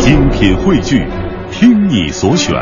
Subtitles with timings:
[0.00, 1.06] 精品汇聚，
[1.52, 2.54] 听你所选，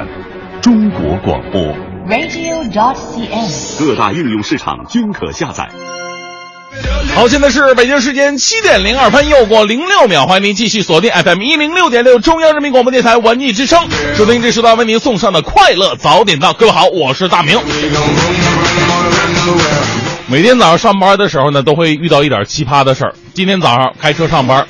[0.60, 1.62] 中国广播。
[2.08, 3.78] radio.dot.cn，。
[3.78, 5.68] 各大应用市场均可下载。
[7.14, 13.86] 好，现在是北京时间七点零二分，又过零六秒，欢迎您继续锁定 FM 一零六点六中央人民广播电台文艺之声，
[14.16, 16.52] 收听这时段为您送上的快乐早点到。
[16.52, 17.56] 各位好，我是大明。
[20.26, 23.14] 每天早上上班的时候呢，都会遇到一点奇葩的事儿。
[23.32, 24.66] 今天早上开车上班，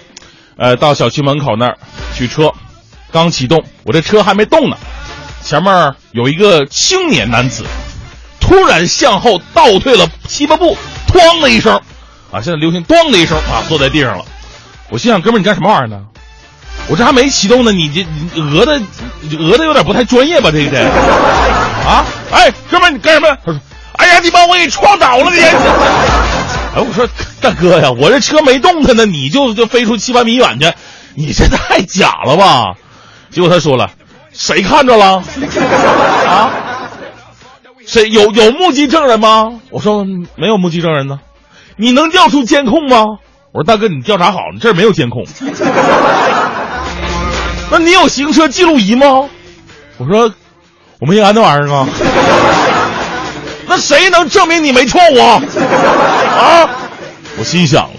[0.58, 1.78] 呃，到小区门口那儿
[2.14, 2.52] 取车，
[3.12, 4.76] 刚启动，我这车还没动呢，
[5.40, 7.64] 前面有一个青年男子，
[8.40, 10.76] 突然向后倒退了七八步，
[11.12, 11.76] 咣的一声，
[12.32, 14.24] 啊，现在流行咣的一声啊，坐在地上了。
[14.90, 16.04] 我心想，哥们，你干什么玩意儿呢？
[16.88, 18.04] 我这还没启动呢，你这
[18.34, 18.80] 你讹的
[19.30, 20.50] 讹的有点不太专业吧？
[20.50, 20.78] 这个这
[21.88, 23.28] 啊，哎，哥们，你干什么？
[23.46, 23.60] 他说，
[23.92, 25.40] 哎呀，你把我给撞倒了，你！
[26.80, 27.08] 我说
[27.40, 30.72] 大哥呀，我这车没动弹呢，你就就飞出七八米远去，
[31.14, 32.74] 你这太假了吧？
[33.30, 33.90] 结果他说了，
[34.32, 35.22] 谁看着了？
[36.26, 36.50] 啊？
[37.86, 39.60] 谁有有目击证人吗？
[39.70, 40.04] 我说
[40.36, 41.20] 没有目击证人呢。
[41.76, 43.04] 你能调出监控吗？
[43.52, 45.24] 我说大哥，你调查好，你这儿没有监控。
[47.70, 49.28] 那你有行车记录仪吗？
[49.98, 50.32] 我说
[51.00, 51.86] 我没安那玩意儿啊。
[53.68, 55.22] 那谁能证明你没撞我？
[55.22, 56.70] 啊！
[57.38, 57.90] 我心想，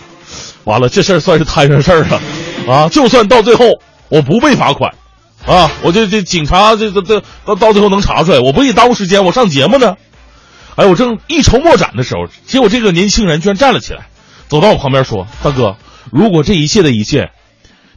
[0.63, 2.21] 完了，这事儿算是摊上事儿了，
[2.73, 2.89] 啊！
[2.89, 4.93] 就算到最后我不被罚款，
[5.45, 9.95] 啊，我这这警察这这这到到最后能查出来，我不也耽误时间，我上节目呢。
[10.75, 14.07] 哎，我正一筹莫展的时候，结果这个年轻人居然站了起来，
[14.47, 15.75] 走到我旁边说：“大哥，
[16.11, 17.31] 如果这一切的一切，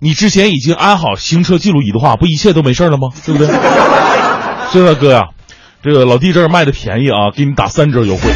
[0.00, 3.09] 你之前已经安好行车记录仪的话，不一切都没事了吗？
[3.25, 3.47] 对不对？”
[4.73, 5.28] 所以大哥呀、
[5.84, 8.30] 这个老弟这儿卖的便宜啊，给你打三折优惠。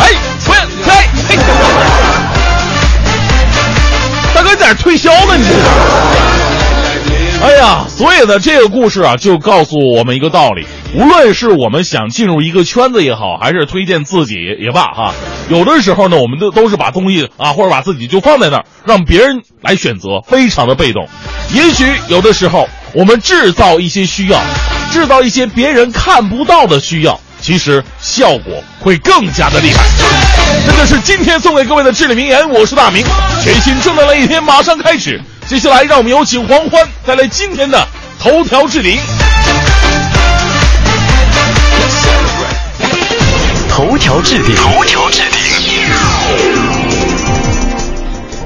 [0.00, 0.08] 哎，
[0.44, 1.36] 不是，嘿，
[4.34, 5.36] 大哥，你在这推销呢？
[5.36, 5.44] 你？
[7.40, 15.14] 哎呀，所以呢，这个故事啊，就告诉我们一个道理：无论是我们想进入一个圈子也好，还是推荐自己也罢，哈，
[15.48, 21.08] 有的时候呢，我们都都是把东西啊，或者把自己就放在那儿，让别人来选择，非常的被动。
[21.54, 24.40] 也许有的时候，我们制造一些需要，
[24.92, 29.82] 制造一些别人看不到的需要，其实效果会更加的厉害。
[30.66, 32.46] 这就是今天送给各位的至理名言。
[32.50, 33.02] 我是大明，
[33.42, 35.18] 全新正能量一天马上开始。
[35.46, 37.88] 接下来，让我们有请黄欢带来今天的
[38.20, 39.00] 头条置顶。
[43.70, 46.51] 头条置顶，头条置顶。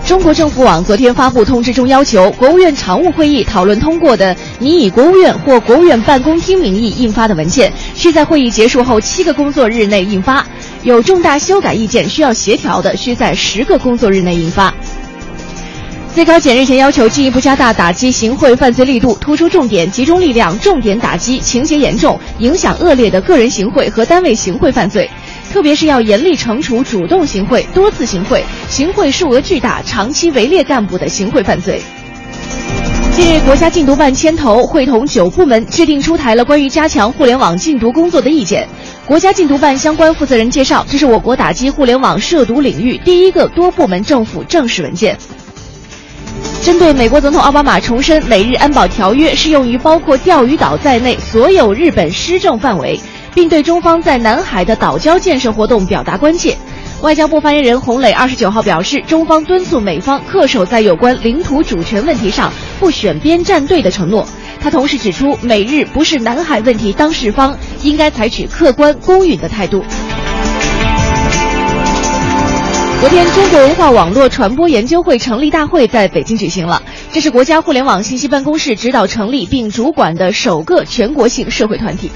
[0.07, 10.45] 中国政府网昨天发布通知中要求，国务院常务会议讨论通过的拟以国务院或国务院办公厅名义印发的文件，需在会议结束后七个工作日内印发；
[10.85, 14.73] 有重大修改意见需要协调的，需在十个工作日内印发。
[16.15, 25.11] 最高检日前要求进一步加大打击行贿犯罪力度，突出重点，集中力量，重点打击情节严重、影响恶劣的个人行贿和单位行贿犯罪。
[25.57, 31.81] 特别是要严厉惩处主动行贿、多次行贿、行贿数额巨大、长期围猎干部的行贿犯罪。
[33.13, 38.69] 近日，国家禁毒办牵头会同九部门制定出台了关于加强互联网禁毒工作的意见。
[39.07, 45.17] 国家禁毒办相关负责人介绍，这是我国打击互联网涉毒领域第一个多部门政府正式文件。
[46.63, 53.01] 针对美国总统奥巴马重申美日安保条约适用于包括钓鱼岛在内所有日本施政范围，
[53.37, 56.57] 并对中方在南海的岛礁建设活动表达关切。
[57.03, 64.27] 外交部发言人洪磊二十九号表示，中方敦促美方恪守在有关领土主权问题上不选边站队的承诺。
[64.59, 69.85] 他同时指出，美日不是南海问题当事方，应该采取客观公允的态度。
[73.01, 76.83] 昨天，中国文化网络传播研究会成立大会在北京举行了。
[77.13, 82.11] 这是国家互联网信息办公室指导成立并主管的首个全国性社会团体。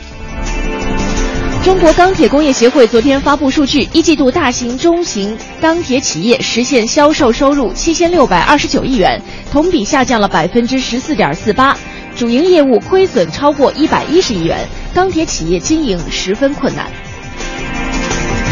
[1.63, 9.21] 中国钢铁工业协会昨天发布数据，一季度大型、中型钢铁企业实现销售收入七千六百二十九亿元，
[9.53, 11.77] 同比下降了百分之十四点四八，
[12.17, 16.87] 主营业务亏损超过一百一十亿元，钢铁企业经营十分困难。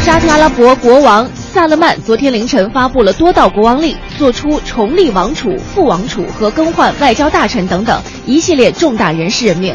[0.05, 9.75] 沙特阿拉伯国王萨勒曼昨天凌晨发布了多道国王令，做出重立王储、副王储和更换外交大臣等等一系列重大人事任命。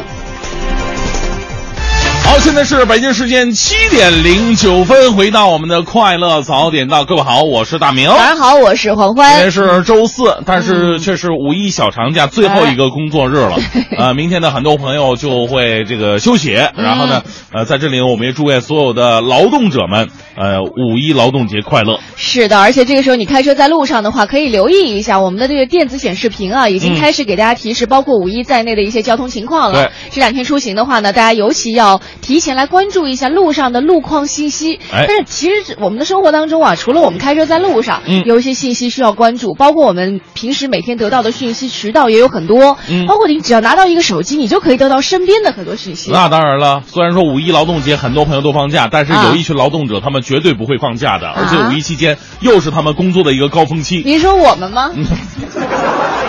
[2.24, 8.08] 好，现在是北京时间七点零九分，回到我们的快乐早点到，各位好，我是大明。
[8.08, 9.50] 晚上好，我是黄欢今天。
[9.50, 13.56] 是周四，但是却是五一小长假最后一个工作日了。
[13.98, 17.22] 呃，明天呢，很多朋友就会这个休息，然后呢，
[17.52, 22.00] 呃，在这里我们也祝愿所有的劳动者们，呃，五一劳动节快乐。
[22.16, 29.84] 是的，而且这个时候你开车在路上的话，可以留意一下我们的这个电子显示屏啊，已经开始给大家提示，包括五一在内的一些交通情况了。
[29.84, 34.80] 对这两天出行的话呢，大家尤其要提前来关注一下路上的路况信息。
[34.92, 46.10] 哎但是其实我们的生活当中啊，除了我们开车在路上，嗯有一些信息需要关注，包括我们平时每天得到的讯息渠道也有很多，嗯包括你只要拿到一个手机，你就可以得到身边的很多讯息。
[46.12, 54.02] 那当然了，虽然说五一劳动节很多朋友都放假，但是啊有一群劳动者他们绝对不会放假的，而且五一期间又是他们工作的一个高峰期。
[54.04, 54.90] 您说我们吗？
[54.94, 55.04] 嗯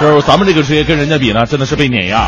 [0.01, 2.27] 就是咱们这个职业跟人家比呢，真的是被碾压，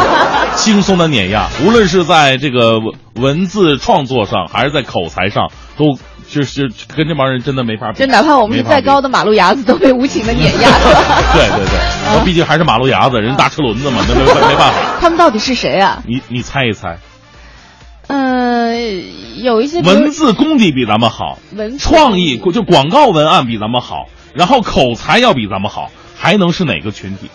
[0.54, 1.48] 轻松的碾压。
[1.64, 2.78] 无论是在这个
[3.14, 5.98] 文文字创作上，还是在口才上，都
[6.28, 7.98] 就是跟这帮人真的没法比。
[7.98, 10.70] 就哪怕我们再高的马路牙子，都被无情的碾压。
[11.32, 11.78] 对对 对，
[12.14, 14.98] 我毕竟还是马路牙子，人大车轮子嘛，那没办法。
[15.00, 16.02] 他们到底是谁啊？
[16.06, 16.98] 你你猜一猜，
[18.08, 27.30] 嗯、有一些文字功底比咱们好，文字创意就广告文案比咱们好，然后口才要比咱们好，还能是哪个群体？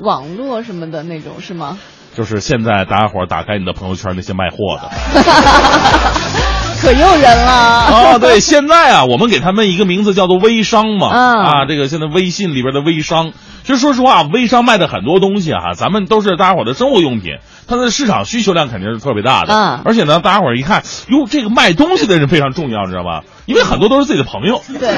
[0.00, 1.78] 网络什么的那种是吗？
[2.16, 4.90] 就是现在大家伙儿打开你的朋友圈，那些卖货的。
[6.82, 7.52] 可诱人了。
[7.52, 11.40] 啊，对，现在啊，我们给他们一个名字叫做微商嘛，嗯。
[11.40, 13.32] 啊，这个现在微信里边的微商，
[13.64, 17.38] 其实说实话，微商卖的很多东西啊，咱们都是大家伙的生活用品，
[17.68, 19.80] 它的市场需求量肯定是特别大的，嗯。
[19.84, 23.22] 而且呢，大家伙儿一看，哟，这个卖东西的人非常重要，知道吧？
[23.46, 24.90] 因为很多都是自己的朋友，对，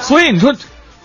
[0.00, 0.54] 所以你说。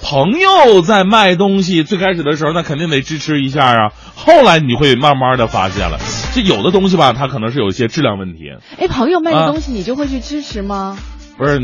[0.01, 3.92] 朋友在卖东西，最开始的时候，那肯定得支持一下啊。
[4.15, 5.97] 后来你会慢慢的发现了，
[6.33, 8.51] 这有的东西吧，它可能是有一些质量问题。
[8.80, 10.97] 哎，朋友卖的啊东西你就会去支持吗？
[11.38, 11.62] 不是，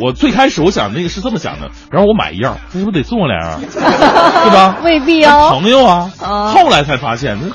[0.00, 4.78] 我最开始我想那个是这么想的，然后我买一样，那是不是得送我俩样， 对吧？
[4.82, 5.50] 未必哦。
[5.52, 7.54] 朋友啊，啊后来才发现，那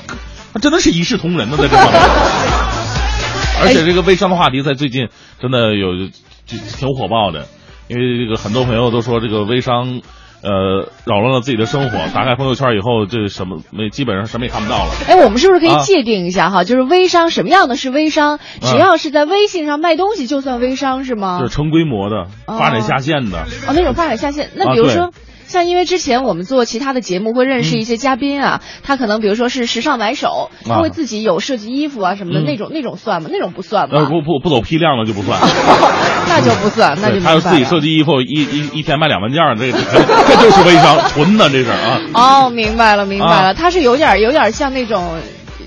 [0.54, 2.00] 那真的是一视同仁的在这方面。
[3.60, 5.08] 而且这个微商的话题在最近
[5.40, 6.06] 真的有
[6.46, 7.46] 就挺火爆的，
[7.92, 10.00] 因为这个很多朋友都说这个微商。
[10.44, 11.96] 呃，扰乱了自己的生活。
[12.12, 14.90] 打开朋友圈以后，这什么没基本上什么也看不到了。
[15.06, 16.64] 哎，我们是不是可以啊界定一下哈？
[16.64, 18.40] 就是微商什么样的是微商？
[18.60, 21.38] 只要是在微信上卖东西就算微商是吗？
[21.38, 24.50] 就是成规模的、哦发展下线的，哦，那种发展下线。
[24.56, 25.12] 那比如说，
[25.52, 33.28] 像因为之前我们做其他的节目会认识一些嘉宾啊，他可能比如说是时尚买手，他会自己有设计衣服啊什么的，嗯那种那种算吗？
[33.30, 33.98] 那种不算吗？
[33.98, 35.38] 呃，不不不走批量的就不算。
[36.26, 39.78] 那就不算，那就他要自己设计衣服，一一一天卖两万件儿，这这
[40.26, 42.00] 这就是微商，纯的这是啊。
[42.14, 45.18] 哦，明白了，明白了，啊它是有点有点像那种。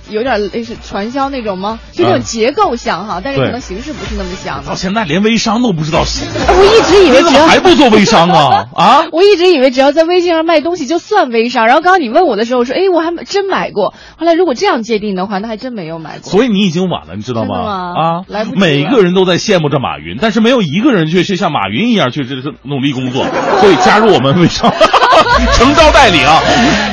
[0.09, 1.79] 有点类似传销那种吗？
[1.91, 4.75] 就那种啊结构像哈，但是可能形式不是那么像到。
[4.75, 8.65] 现在连微商都不知道是， 我一直以为你怎只要么还不做微商啊？
[8.75, 9.03] 啊？
[9.11, 13.93] 我一直以为只要在微信上卖东西就算微商，然后刚刚你问我的时候，我说，哎，我还真买过。
[14.17, 16.31] 后来如果这样界定的话，那还真没有买过。
[16.31, 23.25] 所以你已经晚了，你知道吗啊来不，及每个人都在羡慕着马云，但是没有一个人却是像马云一样去这是努力工作。
[23.59, 24.71] 所以加入我们微商，
[25.53, 26.41] 诚招代理啊！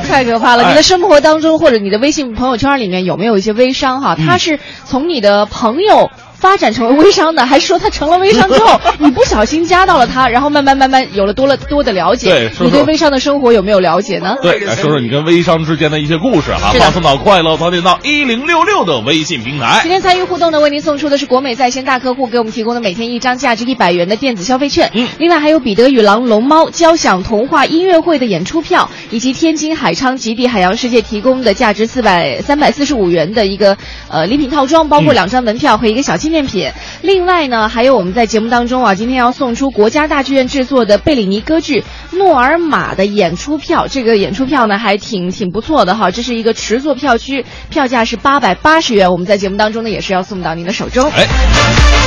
[0.09, 0.65] 太可怕了！
[0.65, 4.15] 哎你的生活当中或者你的微信朋友圈里面有没有一些微商哈？
[4.19, 6.11] 嗯他是从你的朋友。
[6.43, 12.31] 发展成为微商的，还是说他成了微商之后， 你不小心加到了他，然后慢慢慢慢有了多了多的了解？
[12.31, 14.35] 对说说你对微商的生活有没有了解呢？
[14.43, 19.91] 对，来说说你跟微商之间的一些故事哈，是的放送到快乐早点到一零六六的微信平台今。
[19.93, 24.91] 天参与互动的，为您送出的是国美在线大客户给我们提供的每天一张价值一百元的电子消费券。
[24.95, 33.77] 嗯另外还有彼得与狼龙猫交响童话音乐会的演出票，以及天津海昌极地海洋世界提供的价值四百三百四十五元的一个
[34.09, 36.73] 呃礼品套装，包括嗯两张门票和一个小纪念品。
[37.03, 41.85] 另外呢，还有我们在节目当中啊，今天要送出国家大剧院制作的贝里尼歌剧
[42.17, 43.87] 《诺尔玛》的演出票。
[43.87, 49.13] 这个演出票呢还挺挺不错的哈，这是一个持座票区，票价是八百八十元。
[49.13, 51.09] 我们在节目当中呢也是要送到您的手中。
[51.11, 51.27] 哎，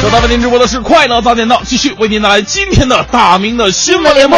[0.02, 4.38] 正在为您直播的是快乐早点到，继续为您带来今天的大明的新闻联播。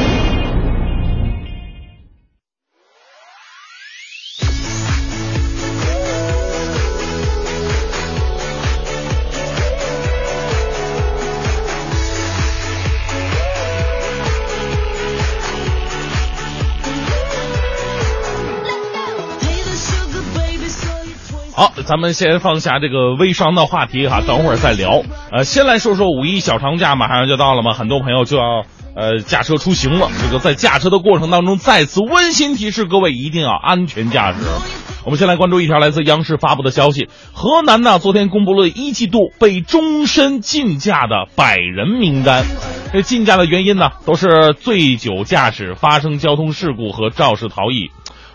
[21.91, 25.03] 咱们先放下这个微商的话题哈，等会儿再聊。
[25.29, 28.63] 呃，先来说说五一小长假马上就到了嘛，很多朋友就要
[28.95, 30.07] 呃驾车出行了。
[30.21, 34.37] 这个在驾车的过程当中，再次温馨提示各位一定要安全驾驶。
[35.03, 42.45] 我们先来关注一条来自央视发布的消息：河南呢昨天公布了一季度被终身禁驾的百人名单。
[42.93, 47.89] 这禁驾的原因呢，都是醉酒驾驶、发生交通事故和肇事逃逸。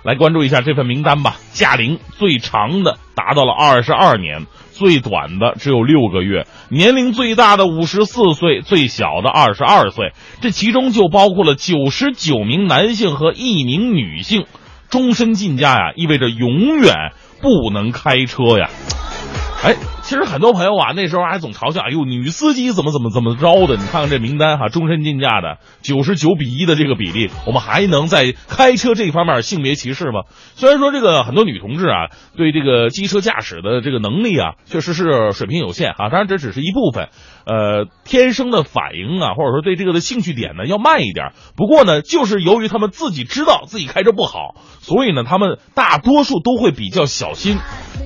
[0.06, 1.36] 来关注一下这份名单吧。
[1.52, 10.12] 驾龄最长的达到了二十二年，最短的只有六个月，年龄最大的五十四岁，最小的二十二岁。
[10.40, 14.46] 这其中就包括了九十九名男性和一名女性。
[14.88, 17.10] 终身禁驾呀，意味着永远
[17.42, 18.70] 不能开车呀。
[19.64, 19.74] 哎，
[20.06, 23.74] 其实很多朋友啊，那时候还总嘲笑，哎呦，女司机怎么怎么怎么着的？
[23.76, 30.20] 你看看这名单哈，终身禁驾的九十九比一的这个比例，我们还能在开车这方面性别歧视吗？
[30.54, 37.08] 虽然说这个很多女同志啊，对这个机车驾驶的这个能力啊，确实是水平有限哈，当然这只是一部分。
[37.44, 41.32] 呃，天生的反应啊，或者说对这个的兴趣点呢，要慢一点。
[41.56, 47.58] 不过呢，就是由于他们自己知道自己开车不好，所以呢，他们大多数都会比较小心。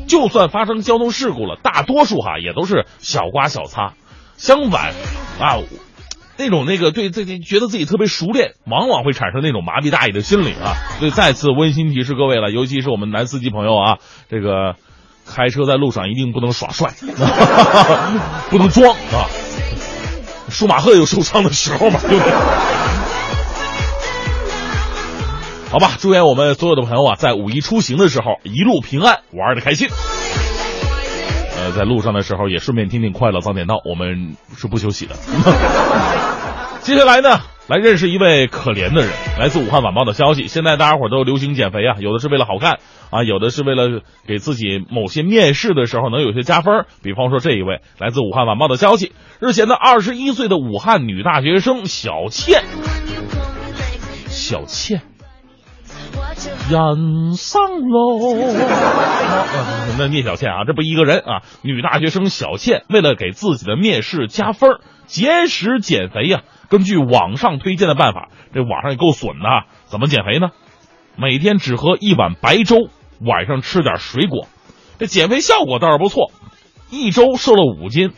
[0.06, 3.94] 就算发生交通事故了，大多数哈也都是小刮小擦。
[4.36, 4.92] 相反，
[5.40, 5.58] 啊，
[6.36, 10.74] 那种那个对自己觉得自己特别熟练，往往会产生那种麻痹大意的心理啊。
[10.98, 14.76] 所以再次温馨提示各位了，尤其是我们男司机朋友啊，这个。
[15.32, 16.90] 开车在路上一定不能耍帅，
[18.50, 19.30] 不能装啊！
[20.48, 22.32] 舒马赫有受伤的时候嘛，对不对？
[25.70, 29.88] 好吧，祝愿我们所有的朋友啊，在五一出行的时候一路平安，玩的开心。
[31.60, 35.14] 呃，在路上的时候也顺便听听快乐早点到，我们是不休息的。
[36.80, 37.38] 接下来呢？
[37.68, 40.48] 来认识一位可怜的人，来自武汉晚报的消息。
[40.48, 42.78] 现在大家伙都流行减肥啊，有的是为了好看
[43.10, 46.86] 啊，有的是为了给自己某些面试的时候能有些加分。
[47.02, 52.64] 比方说这一位，来自武汉晚报的消息，日前的二十一岁的武汉女大学生小倩，
[54.26, 55.02] 小倩，
[56.70, 58.36] 人生路，
[59.98, 66.42] 那聂小倩啊，这不一个人啊，女大学生小倩为了给自己的面试加分，节食减肥呀。
[66.68, 69.44] 根据网上推荐的办法，这网上也够损的。
[69.86, 70.50] 怎么减肥呢？
[71.16, 72.88] 每天只喝一碗白粥，
[73.20, 74.46] 晚上吃点水果，
[74.98, 76.30] 这减肥效果倒是不错。
[76.90, 78.12] 一周瘦了五斤，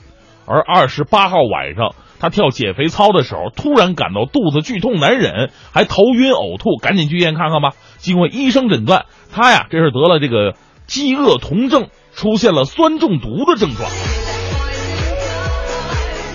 [0.46, 7.70] 而二十八号晚上，他跳减肥操的时候，突然感到肚子剧痛难忍，还头晕呕吐，赶紧去医院看看吧。
[7.96, 10.54] 经过医生诊断，他呀这是得了这个
[10.86, 13.90] 饥饿酮症，出现了酸中毒的症状。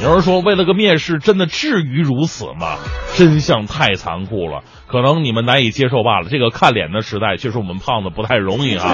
[0.04, 2.76] 有人说，为了个面试，真的至于如此吗？
[3.16, 6.28] 真相太残酷了，可能你们难以接受罢了。
[6.30, 8.94] 这个看脸的时代，确实我们胖子不太容易啊。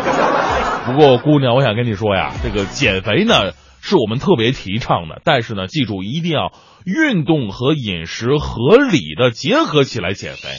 [0.86, 5.20] 不过，姑娘，我想跟你说呀，这个减肥呢，是我们特别提倡的。
[5.26, 6.54] 但是呢，记住一定要
[6.86, 10.50] 运动和饮食合理的结合起来减肥。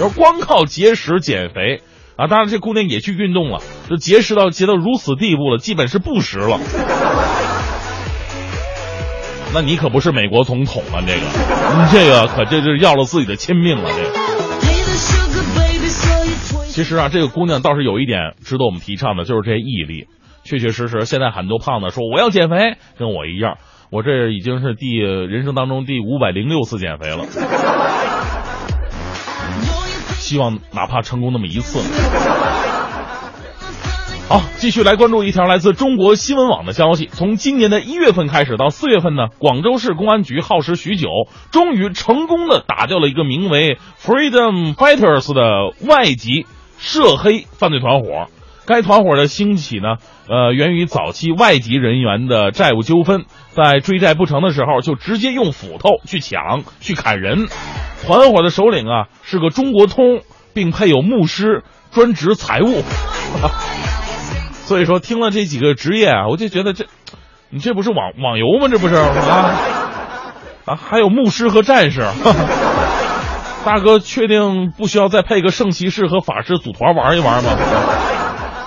[0.00, 1.82] 要光靠节食减肥
[2.16, 6.60] 啊，当然这姑娘也去运动了，就节食到节到如此地步了，基本是不食了。
[9.54, 11.04] 那你可不是美国总统啊！
[11.06, 13.90] 这个，你这个可这是要了自己的亲命了。
[13.90, 14.10] 这个，
[16.70, 20.06] 其实啊，这个姑娘倒是有一点值得我们提倡的，就是这毅力。
[20.42, 23.58] 确确实实，现在很多胖子说我要减肥，跟我一样，
[23.92, 27.26] 我这已经是第人生当中第五百零六次减肥了。
[30.16, 31.78] 希望哪怕成功那么一次。
[34.30, 37.04] 好，继续来关注一条来自中国新闻网的消息。
[37.04, 41.10] 从今年的一月份开始到四月份呢，广州市公安局耗时许久，
[41.50, 46.46] 终于成功的打掉了一个名为 Freedom Fighters 的外籍
[46.78, 48.28] 涉黑犯罪团伙。
[48.66, 49.96] 该团伙的兴起呢，
[50.28, 57.48] 呃，源于早期外籍人员的债务纠纷，在追债不成的时候，就直接用斧头去抢、去砍人。
[58.04, 60.20] 团伙的首领啊是个中国通，
[60.54, 62.82] 并配有牧师，专职财务。
[64.64, 66.86] 所以说，听了这几个职业啊，我就觉得这，
[67.50, 68.68] 你这不是网网游吗？
[68.70, 69.08] 这不是啊
[70.64, 70.76] 啊！
[70.76, 72.06] 还有牧师和战士，
[73.66, 77.50] 大哥确定不需要再配个圣骑士和法师组团玩一玩吗？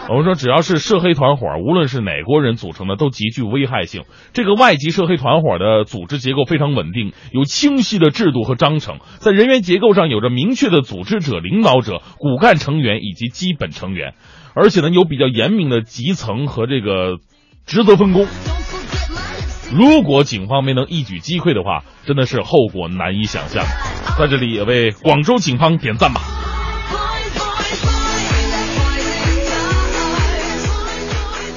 [0.10, 4.04] 我们说，只要是涉黑团伙，无论是哪国人组成的，都极具危害性。
[4.34, 14.14] 这个外籍涉黑团伙的组织结构非常稳定，有清晰的制度和章程，在人员结构上有着明确的组织者、领导者、骨干成员以及基本成员。
[14.54, 17.18] 而且呢，有比较严明的基层和这个
[17.66, 18.28] 职责分工。
[19.74, 23.66] 如果警方没能一举击溃的话，真的是后果难以想象。
[24.20, 26.22] 在这里也为广州警方点赞吧。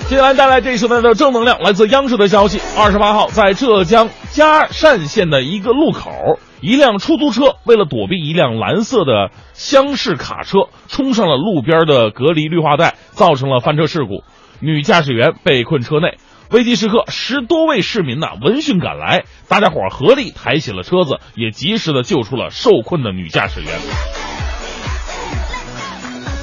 [0.09, 2.59] 接下来带来这一时段的正能量，来自央视的消息。
[2.79, 14.25] 二十八号，在浙江嘉善县的一个路口，一辆出租车为了躲避一辆蓝色的厢式卡车，冲上了路边的隔离绿化带，造成了翻车事故。
[14.61, 16.17] 女驾驶员被困车内，
[16.51, 23.69] 危急时刻，十多位市民呐闻讯赶来，大家伙合力抬起了车子，也及时的救出了受困的女驾驶员。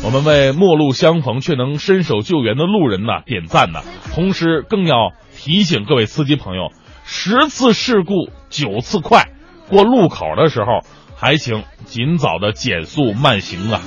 [0.05, 3.81] 我们为陌路相逢却能伸手救援的路人呢点赞呢，
[4.13, 6.71] 同时更要提醒各位司机朋友：
[7.03, 9.31] 十次事故九次快，
[9.67, 10.81] 过路口的时候
[11.15, 13.81] 还请尽早的减速慢行啊。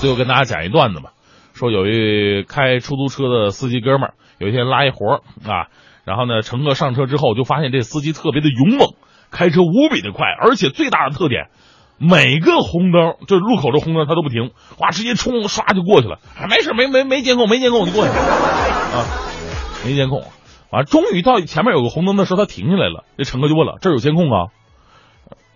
[0.00, 1.10] 最后跟大家讲一段子吧，
[1.54, 5.68] 说有一开出租车的司机哥们儿，有一天拉一活儿啊，
[6.04, 8.88] 然后呢，乘客上车之后就发现这司机特别的勇猛，
[9.30, 11.46] 开车无比的快，而且最大的特点。
[11.98, 16.18] 每个红灯就是路口的红灯，他都不停，哇，直接冲，唰就过去了。
[16.36, 18.16] 啊，没事，没没没监控，没监控我就过去了。
[18.94, 19.04] 啊，
[19.84, 20.22] 没监控。
[20.70, 23.04] 完，终于到前面有个红灯的时候，他停下来了。
[23.16, 24.48] 这乘客就问了：“这儿有监控啊？”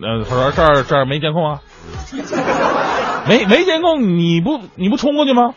[0.01, 1.61] 呃，他说：“这儿这儿没监控啊。
[3.29, 5.53] ”没没监控，你不你不冲过去吗？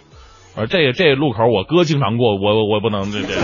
[0.56, 3.34] 啊，这这路口我哥经常过，我我不能这这。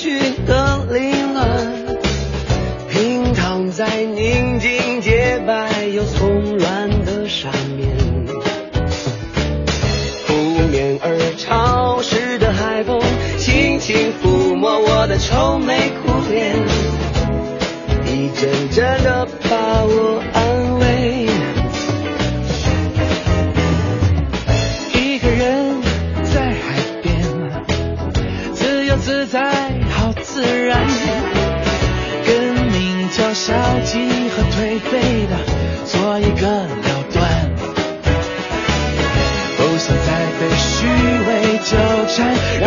[0.00, 1.48] 去的凌乱，
[2.88, 4.87] 平躺在宁静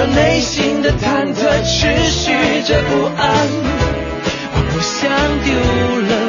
[0.01, 2.33] 让内心的忐忑持续
[2.63, 3.47] 着不安。
[4.51, 5.11] 我不想
[5.43, 5.53] 丢
[6.09, 6.20] 了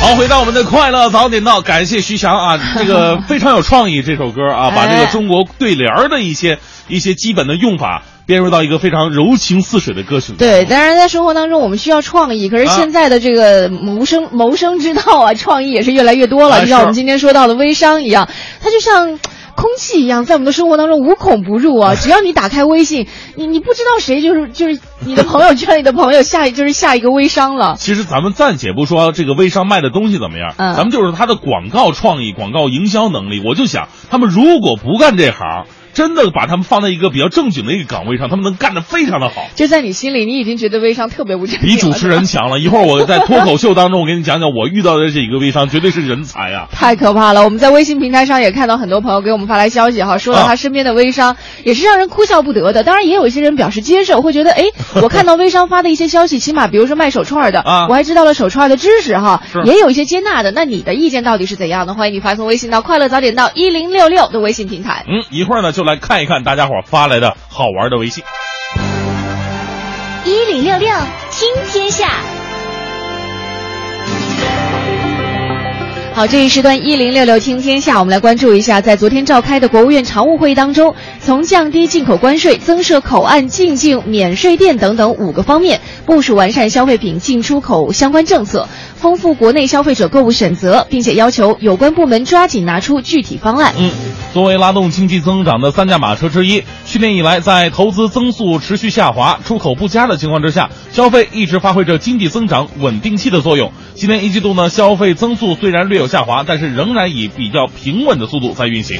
[0.00, 10.32] 好，回到我们的快乐早点到，感谢徐翔啊， 这个非常有创意这首歌啊，把这个中国对联儿的一些一些基本的用法编入到一个非常柔情似水的歌曲。
[10.36, 16.56] 对，当然在生活当中我们需要创意，可是啊现在的这个谋生、谋生之道啊，创意也是越来越多了。
[16.56, 18.28] 啊就像我们今天说到的微商一样，
[18.60, 19.20] 它就像。
[19.56, 21.94] 空气一样，在我们的生活当中无孔不入啊！
[22.00, 27.76] 只要你打开微信，你你不知道谁就是就是你的朋友圈里的朋友下一 就是下一个微商了。
[27.78, 33.40] 其实咱们暂且不说这个微商卖的东西怎么样，嗯咱们就是他的广告创意、广告营销能力。
[33.44, 35.64] 我就想，他们如果不干这行，
[35.94, 39.46] 真的把他们放在一个比较正经的一个岗位上，他们能干得非常的好。
[39.54, 42.58] 就在你心里，你已经觉得微商特别不正经比 主持人强了。
[42.58, 46.68] 一会儿我在脱口秀当中，我给你讲讲我遇到的这几个微商，绝对是人才啊！
[46.72, 47.44] 太可怕了！
[47.44, 52.82] 我们在微信平台上也看到很多朋友给我们发来消息哈，说了啊他身边的微商、也是让人哭笑不得的。
[52.82, 54.64] 当然，也有一些人表示接受，会觉得哎，
[55.02, 60.50] 我看到 微商发的一些消息，起码比如说卖手串的，啊我还知道了手串的知识哈，也有一些接纳的。
[60.50, 61.94] 那你的意见到底是怎样的？
[61.94, 65.04] 欢迎你发送微信到“快乐早点到一零六六”的微信平台。
[65.08, 68.24] 嗯，一会儿呢就来看一看大家伙发来的好玩的微信。
[70.24, 70.88] 一零六六
[71.30, 72.08] 听天下，
[76.14, 88.68] 好，这一时段一零六六听天下，我们来关注一下，在昨天召开的国务院常务会议当中，从降低进口关税、增设口岸进境免税店等等五个方面，部署完善消费品进出口相关政策，
[89.04, 93.74] 丰富国内消费者购物选择，并且要求有关部门抓紧拿出具体方案。
[93.78, 93.90] 嗯，
[94.32, 103.72] 作为拉动经济增长的三驾马车之一，去年以来在投资增速持续下滑、出口不佳的情况之下，消费一直发挥着经济增长稳定器的作用。
[103.94, 108.96] 今年一季度呢，消费增速虽然略有下滑，但是仍然以比较平稳的速度在运行。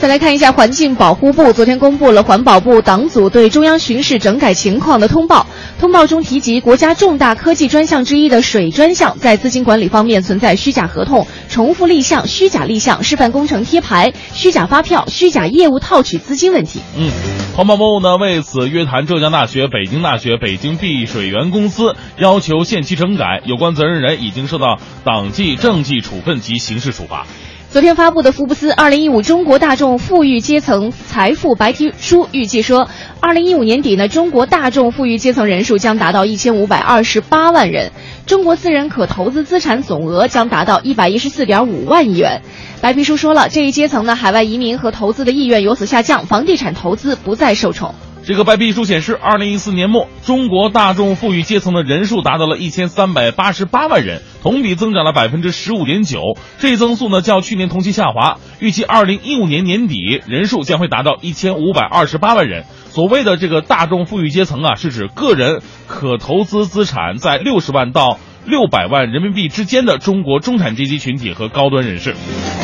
[0.00, 5.46] 再来看一下环境保护部昨天公布了环保部党组对中央巡视整改情况的通报。
[5.80, 16.80] 通报中提及，国家重大科技专项之一的水专项，在资金管理方面存在虚假合同、重复立项、虚假立项、示范工程贴牌、虚假发票、虚假业务套取资金问题。
[16.96, 17.10] 嗯，
[17.56, 27.26] 环保部呢为此约谈浙江大学、北京大学、北京碧水源公司，要求限期整改，有关责任人已经受到党纪、政纪处分及刑事处罚。
[27.74, 37.90] 昨天发布的福布斯二零一五中国大众富裕阶层财富白皮书预计说，二零一五年底呢，中国大众富裕阶层人数将达到一千五百二十八万人，
[38.26, 42.42] 中国私人可投资资产总额将达到一百一十四点五万亿元。
[42.80, 47.96] 白皮书说了，这一阶层呢，海外移民和投资的意愿有所下降，房地产投资不再受宠。
[48.26, 56.38] 这个白皮书显示，二零一四年末，中国大众富裕阶层的人数达到了一千三百八十八万人，同比增长了百分之十五点九。
[56.58, 58.38] 这一增速呢，较去年同期下滑。
[58.60, 62.64] 预计二零一五年年底，人数将会达到一千五百二十八万人。
[62.88, 72.14] 所谓的这个大众富裕阶层啊，是指个人可投资资产在六十万到六百万人民币之间的中国中产阶级群体和高端人士。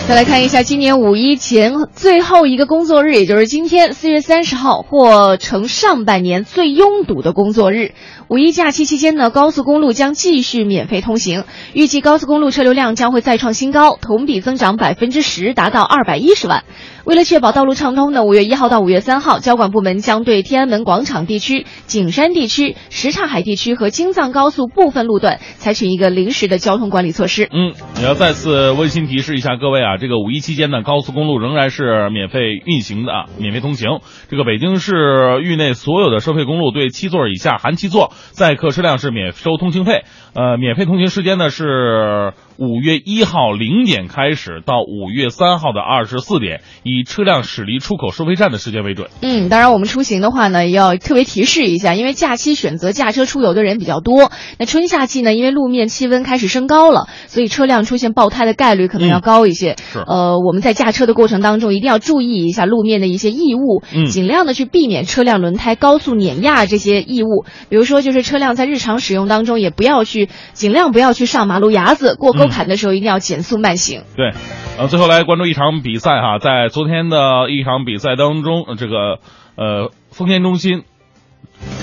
[0.06, 7.92] 再来看一下今年五一前最后一个工作日，也就是今天四月三十号，或成上半年最拥堵的工作日。
[8.28, 16.64] 五一假期期间呢，高速公路将继续免费通行，预计高速公路车流量将会再创新高，同比增长百分之十，达到二百一十万。
[17.04, 27.48] 为了确保道路畅通呢，五月一号到五月三号，交管部门将对天安门广场地区、景山地区、什刹海地区和京藏高速部分路段采取一个临时的交通管理措施。
[27.50, 34.00] 嗯，也要再次温馨提示一下各位啊，这个五一期间呢，高速公路仍然是免费运行的，免费通行。
[34.28, 34.94] 这个北京市
[35.42, 40.04] 域内所有的收费公路对七座以下含七座载客车辆是免收通行费。
[40.34, 49.08] 呃，免费通行时间呢是五月一号零点开始到五月三号的二十四点，以车辆驶离出口收费站的时间为准。
[49.22, 54.30] 嗯，当然我们出行的话呢，要特别提示一下，因为假期选择驾车出游的人比较多。
[54.58, 59.76] 那春夏季呢，因为路面气温开始升高了，所以车辆出现爆胎的概率可能要高一些。
[59.90, 67.46] 是呃，我们在驾车的过程当中一定要注意一下路面的一些异物，嗯尽量的去避免车辆轮胎高速碾压这些异物。
[67.70, 74.02] 比如说，就是车辆在日常使用当中也不要去，尽量不要去上马路牙子，过沟盘的时候一定要减速慢行。
[74.16, 74.32] 对，
[74.78, 79.20] 呃，最后来关注一场比赛哈，在昨天的一场比赛当中，这个
[79.56, 80.84] 呃丰田中心。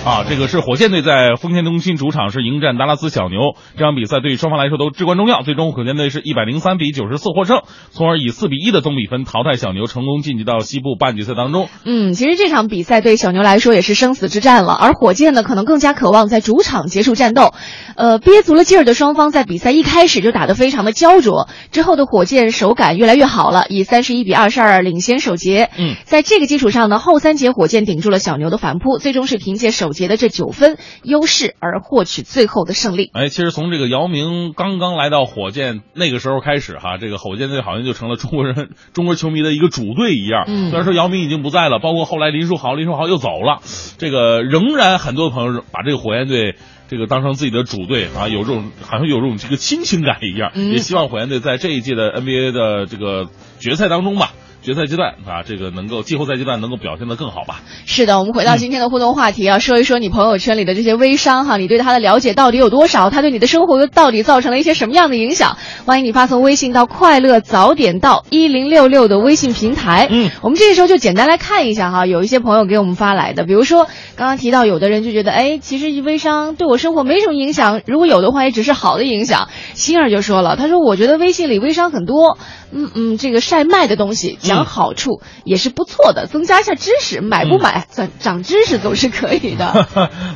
[0.05, 5.41] 啊，这个是火箭队在丰田中心主场是迎战达拉斯小牛，这场比赛对于双方来说都至关重要。
[5.41, 7.61] 最终火箭队是一百零三比九十四获胜，
[7.91, 11.67] 从而以四比一的总比分淘汰小牛，成功晋级到西部半决赛当中。
[11.83, 17.53] 嗯，其实这场比赛对小牛来说也是生死之战了，而火箭呢，可能更加渴望在主场结束战斗。
[17.97, 25.69] 呃，憋足了劲儿的双方在比赛一开始就打得非常的焦灼，之后的火箭手感越来越好了，以三十一比二十二领先首节。
[25.77, 33.09] 嗯，在这个基础上呢，后三节火箭顶住了小牛的反扑，最终是凭借首节的这九分优势而获取最后的胜利。
[33.13, 40.45] 哎，其实从这个姚明刚刚来到火箭那个时候开始哈，这个火箭队好像就成了中国人、中国球迷的一个主队一样。
[40.47, 43.61] 嗯虽然说姚明已经不在了，包括后来林书豪，林书豪又走了，
[43.97, 46.55] 这个仍然很多朋友把这个火箭队
[46.87, 50.51] 这个当成自己的主队啊，有这种好像有这种这个亲情感一样。
[50.53, 53.27] 嗯也希望火箭队在这一届的 NBA 的这个
[53.59, 54.31] 决赛当中吧。
[54.67, 57.61] 决赛阶段啊，这个能够季后赛阶段能够表现得更好吧？
[57.85, 63.09] 是的，我们回到今天的互动话题啊，说一说你朋友圈里的这些微商哈，你对他的了解到底有多少？
[63.09, 65.55] 他对你的生活又到底造成了一些什么样的影响？
[65.85, 70.09] 欢迎你发送微信到“快乐早点到一零六六”的微信平台。
[70.11, 73.85] 嗯，我们这个时候就简单来看一下哈，有一些朋友给我们发来的，比如说
[74.17, 79.47] 刚刚提到，有的人就觉得，哎，其实微商对我生活没什么影响，如果有的话，也只是好的影响。
[79.75, 82.37] 星儿就说了，他说我觉得微信里微商很多，
[82.73, 85.21] 嗯嗯，这个晒卖的东西讲好处。
[85.43, 89.87] 也是不错的，增加一下知识，买不买，长长知识总是可以的。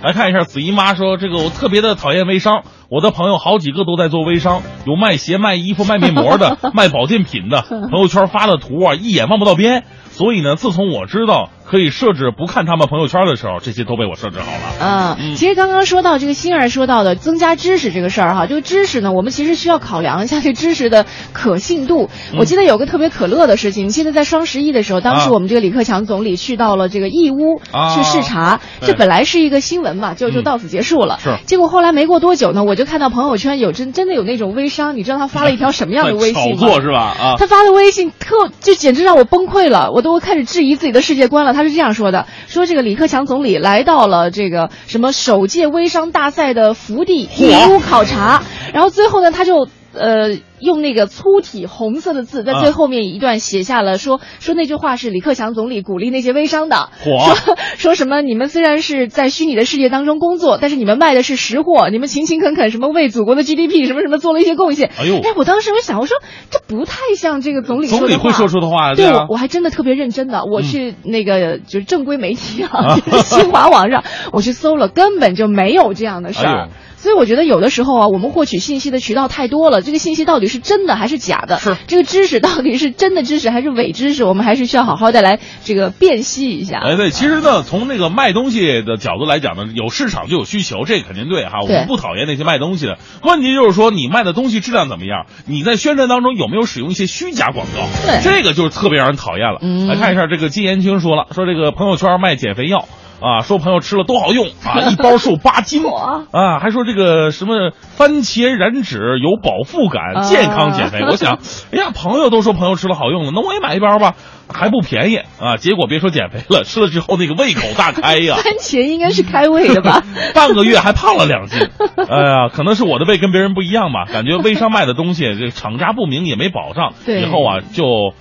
[0.03, 9.83] 来看一下，子怡妈说：“这个我特别的讨厌微商，我的朋友好几个都在做微商，有卖鞋、卖衣服、卖面膜的， 卖保健品的，朋友圈发的图啊，一眼望不到边。
[10.11, 15.15] 所以呢，自从我知道可以设置不看他们朋友圈的时候，这些都被我设置好了。
[15.17, 22.09] 嗯，其实刚刚说到这个星儿说到的增加知识这个事儿哈，这个知识呢，我们其实需要考量一下这知识的可信度。
[22.37, 27.61] 我记得有个特别可乐的事情，你记得在双十一的时候，当时我们这个李克强总理去到了这个义乌
[27.95, 31.19] 去视察，这本来是一个新闻嘛，就就到此结束了。
[31.23, 31.37] 是。
[31.45, 36.57] 结果后来没过多久呢，我就看到朋友圈有真真的有那种微商，你知道他发了一条什么样的微信吗？
[36.59, 37.15] 炒作是吧？
[37.17, 37.35] 啊。
[37.37, 41.53] 他发的微信特就简直让我崩溃了，我都开始质疑自己的世界观了。
[41.53, 48.43] 他他是这样说的：说这个李克强总理来到了这个什么首届微商大赛的福地义乌考察，
[48.73, 49.67] 然后最后呢，他就。
[49.93, 64.91] 呃，用那个粗体红色的字在最后面一段写下了说说那句话是李克强总理鼓励那些微商的，说说什么你们虽然是在虚拟的世界当中工作，但是你们卖的是实货，你们勤勤恳恳什么为祖国的 GDP 什么什么做了一些贡献。
[64.99, 66.17] 哎呦，哎，我当时我想我说
[66.49, 76.69] 这不太像这个总理总理会说出的话，对，我还真的特别认真的，我去那个就是正规媒体啊， 新华网上我去搜了，根本就没有这样的事儿。
[77.01, 81.57] 所以我觉得有的时候啊，我们获取信息的渠道太多了，这个信息到底是真的还是假的？
[81.57, 84.23] 是这个知识到底是真的知识还是伪知识？
[84.23, 86.77] 我们还是需要好好的来这个辨析一下。
[86.77, 91.61] 哎，对，其实呢，从那个卖东西的角度来讲呢，有市场就有需求，这肯定对哈。
[91.63, 95.25] 我们不讨厌那些卖东西的，问题就是说你卖的东西质量怎么样？
[95.47, 97.81] 你在宣传当中有没有使用一些虚假广告？
[98.05, 99.59] 对，这个就是特别让人讨厌了。
[99.87, 102.87] 来看一下这个金延青说了，说这个朋友圈卖减肥药。
[103.21, 105.83] 啊，说朋友吃了多好用啊，一包瘦八斤
[106.31, 111.01] 啊，还说这个什么番茄燃脂有饱腹感，健康减肥。
[111.03, 111.39] 我想，
[111.71, 114.15] 哎呀，朋友都说朋友吃了好用了，那我也买一包吧，
[114.51, 115.57] 还不便宜啊。
[115.57, 118.35] 结果别说减肥了，吃了之后那个胃口大开呀。
[118.35, 120.01] 番茄应该是开胃的吧？
[120.33, 121.59] 半个月还胖了两斤。
[121.95, 128.13] 哎呀，可能是我的胃跟别人不一样吧，感觉微商卖的东西，这厂家不明也没保障，以后啊就。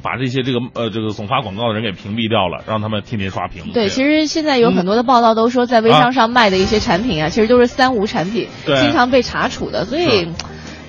[0.00, 3.72] 把这些这个呃这个总发广告的人给屏蔽掉了，让他们天天刷屏。
[3.72, 10.28] 对，其实现在有很多的报道都说，在微商上卖的一些产品啊，其实都是三无产品，经常被查处的，所以。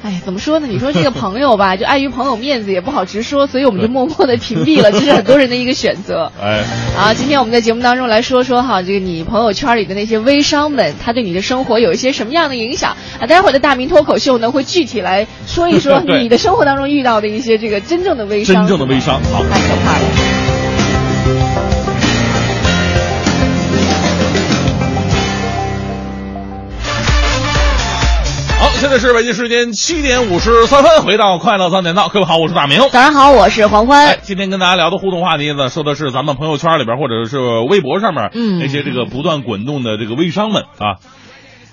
[0.02, 0.68] 哎，怎么说呢？
[0.68, 4.92] 你说这个朋友吧，就碍于朋友面子，也不好直说，所以我们就默默的屏蔽了。
[4.92, 6.32] 这是很多人的一个选择。
[6.42, 6.64] 哎，
[6.98, 13.28] 啊，今天我们在节目当中来说说哈，这个你朋友圈里的那些微商们，他对你的生活有一些什么样的影响啊？
[13.28, 18.56] 待会儿的大明脱口秀呢，会具体来说一说 你的生活当中遇到的一些这个真正的微商。
[18.56, 21.79] 真正的微商，好，太可怕了。
[28.80, 32.80] 现在是北京时间七点五十三分，回到快乐三点到，各位好，我是大明。
[32.92, 34.18] 早上好，我是黄欢。
[34.22, 37.38] 今天跟大家聊的互动话题呢，说的是咱们朋友圈里边或者是
[37.70, 40.96] 微博上面，嗯，那些这个不断滚动的这个微商们啊。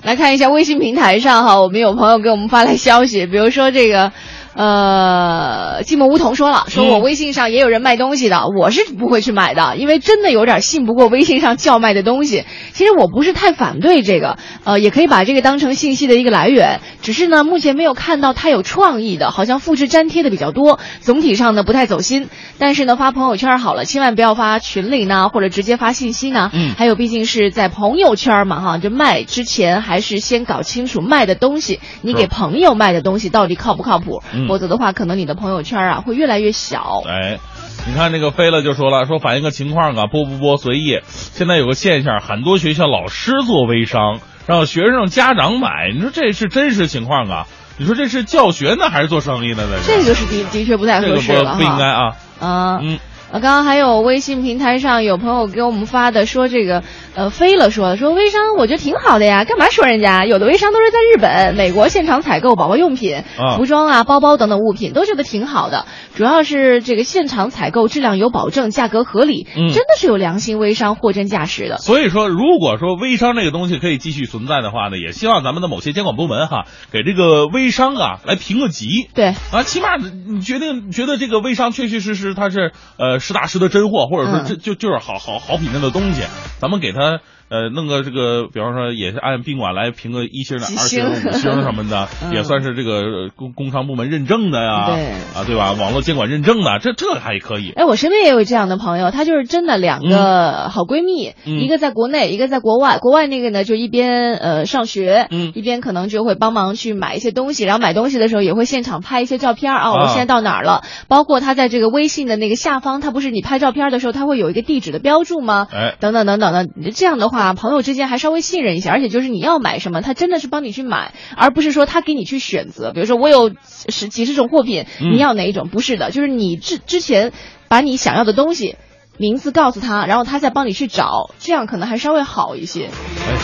[0.02, 4.10] 来看一下微信平台上哈，我们有朋友给我们发来消息，比如说这个。
[4.56, 12.44] 呃，寂寞梧桐说了，说我微信上也有人卖东西的，我是不会去买的，因为真的有点信不过微信上叫卖的东西。
[12.72, 22.30] 其实我不是太反对这个，呃，也可以把这个当成信息的一个来源，只是呢，目前没有看到太有创意的，好像复制粘贴的比较多，总体上呢不太走心。
[22.58, 26.50] 但是呢，发朋友圈好了，千万不要发群里呢，或者直接发信息呢。
[26.54, 26.74] 嗯。
[26.78, 34.22] 还有，毕竟是在朋友圈嘛，哈，就卖之前还是先搞清楚卖的东西，你给朋友卖的东西到底靠不靠谱。
[34.32, 34.45] 嗯。
[34.46, 37.02] 否则的话，可能你的朋友圈啊会越来越小。
[37.06, 37.38] 哎，
[37.86, 41.00] 你看那个飞了就说了，说反映个情况啊，播不播随意。
[41.06, 47.46] 现在有个现象，很多学校老师做微商，让学生家长买，你说这是真实情况啊？
[47.78, 49.62] 你说这是教学呢，还是做生意呢？
[49.86, 52.16] 这个是的的确不太合适了，不应该啊。
[52.40, 52.98] 啊，嗯。
[53.32, 56.84] 呃，刚刚还有微信平台上有朋友给我们发的，说这个，
[57.16, 60.24] 呃，飞了说说微商，我觉得挺好的呀，干嘛说人家？
[60.24, 63.24] 有的微商都是在日本、美国现场采购宝宝用品、
[63.56, 65.86] 服装啊、包包等等物品，都觉得挺好的。
[66.14, 71.78] 主要是这个现场采购质量有保证，价格合理，真的是有良心微商货真价实的。
[71.78, 79.08] 所以说，如果说微商这个东西可以继续存在的话呢，也希望咱们的某些监管部门哈，给这个微商啊来评个级。
[79.14, 83.15] 对啊，起码你决定觉得这个微商确确实实他是呃。
[83.18, 86.22] 实打实的真货，或者说这就就是好好好品质的东西，
[86.58, 87.20] 咱们给他。
[87.48, 95.04] 呃，弄个这个，比方说也是按宾馆来评个一星的、二星、五星什么的， 也算是这个工工商部门认证的呀，对
[95.34, 95.72] 啊，对吧？
[95.78, 97.70] 网络监管认证的，这这还可以。
[97.76, 102.98] 哎，我身边也有这样的朋友，她就是真的两个好闺蜜，一个在国内，一个在国外。
[102.98, 110.82] 国外那个呢，就一边呃上学，嗯，一边可能就会帮忙去买一些东西，然后买东西的时候也会现场拍一些照片啊，我现在到哪儿了？
[111.08, 115.68] 包括她在这个微信的那个下方，她不是你拍照片的时候，她会有一个地址的标注吗？
[115.72, 118.16] 哎，等等等等的，这样的话，朋友之间还。
[118.16, 122.90] 稍微信任一些，而且就是你要买什么，他真的是帮你去买，而不是说他给你去选择。
[122.92, 123.52] 比如说我有
[123.90, 125.68] 十几十种货品，你要哪一种？
[125.68, 127.32] 不是的，就是你之之前
[127.68, 128.76] 把你想要的东西
[129.18, 132.86] 名字告诉他，然后他再帮你去找，这样可能还稍微好一些。
[132.86, 133.36] 哎，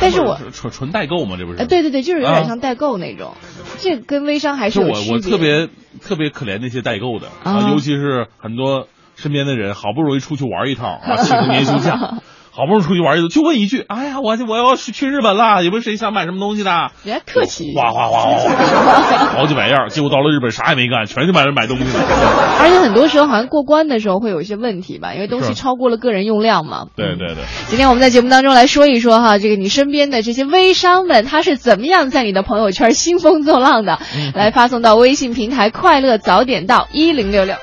[0.00, 1.58] 但是我纯纯代购嘛，这不是？
[1.58, 3.34] 呃，对对对，就是有啊点像代购那种，
[3.78, 5.12] 这跟微商还是是我。
[5.12, 5.68] 我特别
[6.02, 12.20] 特别可怜那些代购的啊尤其是很多身边的人，好不容易出去玩一趟啊， 请个年休假。
[12.58, 21.90] 好不容易出去玩一次，就问一句：“哎呀，我我要去去日本了，有没有谁想买什么东西的？”人家客气，哗哗哗哗哗，好几百样，结果到了日本啥也没干，全是买人买东西的。
[22.58, 26.86] 而且很多时候好像过关的时候会有一些问题吧，因为东西超过了个人用量嘛。
[26.96, 34.00] 对对对，今天我们在节目当中来说一说哈，这个你身边的这些微商们，他是怎么样在你的朋友圈兴风作浪的？
[34.16, 37.54] 嗯 来发送到微信平台“快乐早点到一零六六”。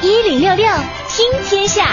[0.00, 0.66] 一零六六
[1.08, 1.84] 听天下，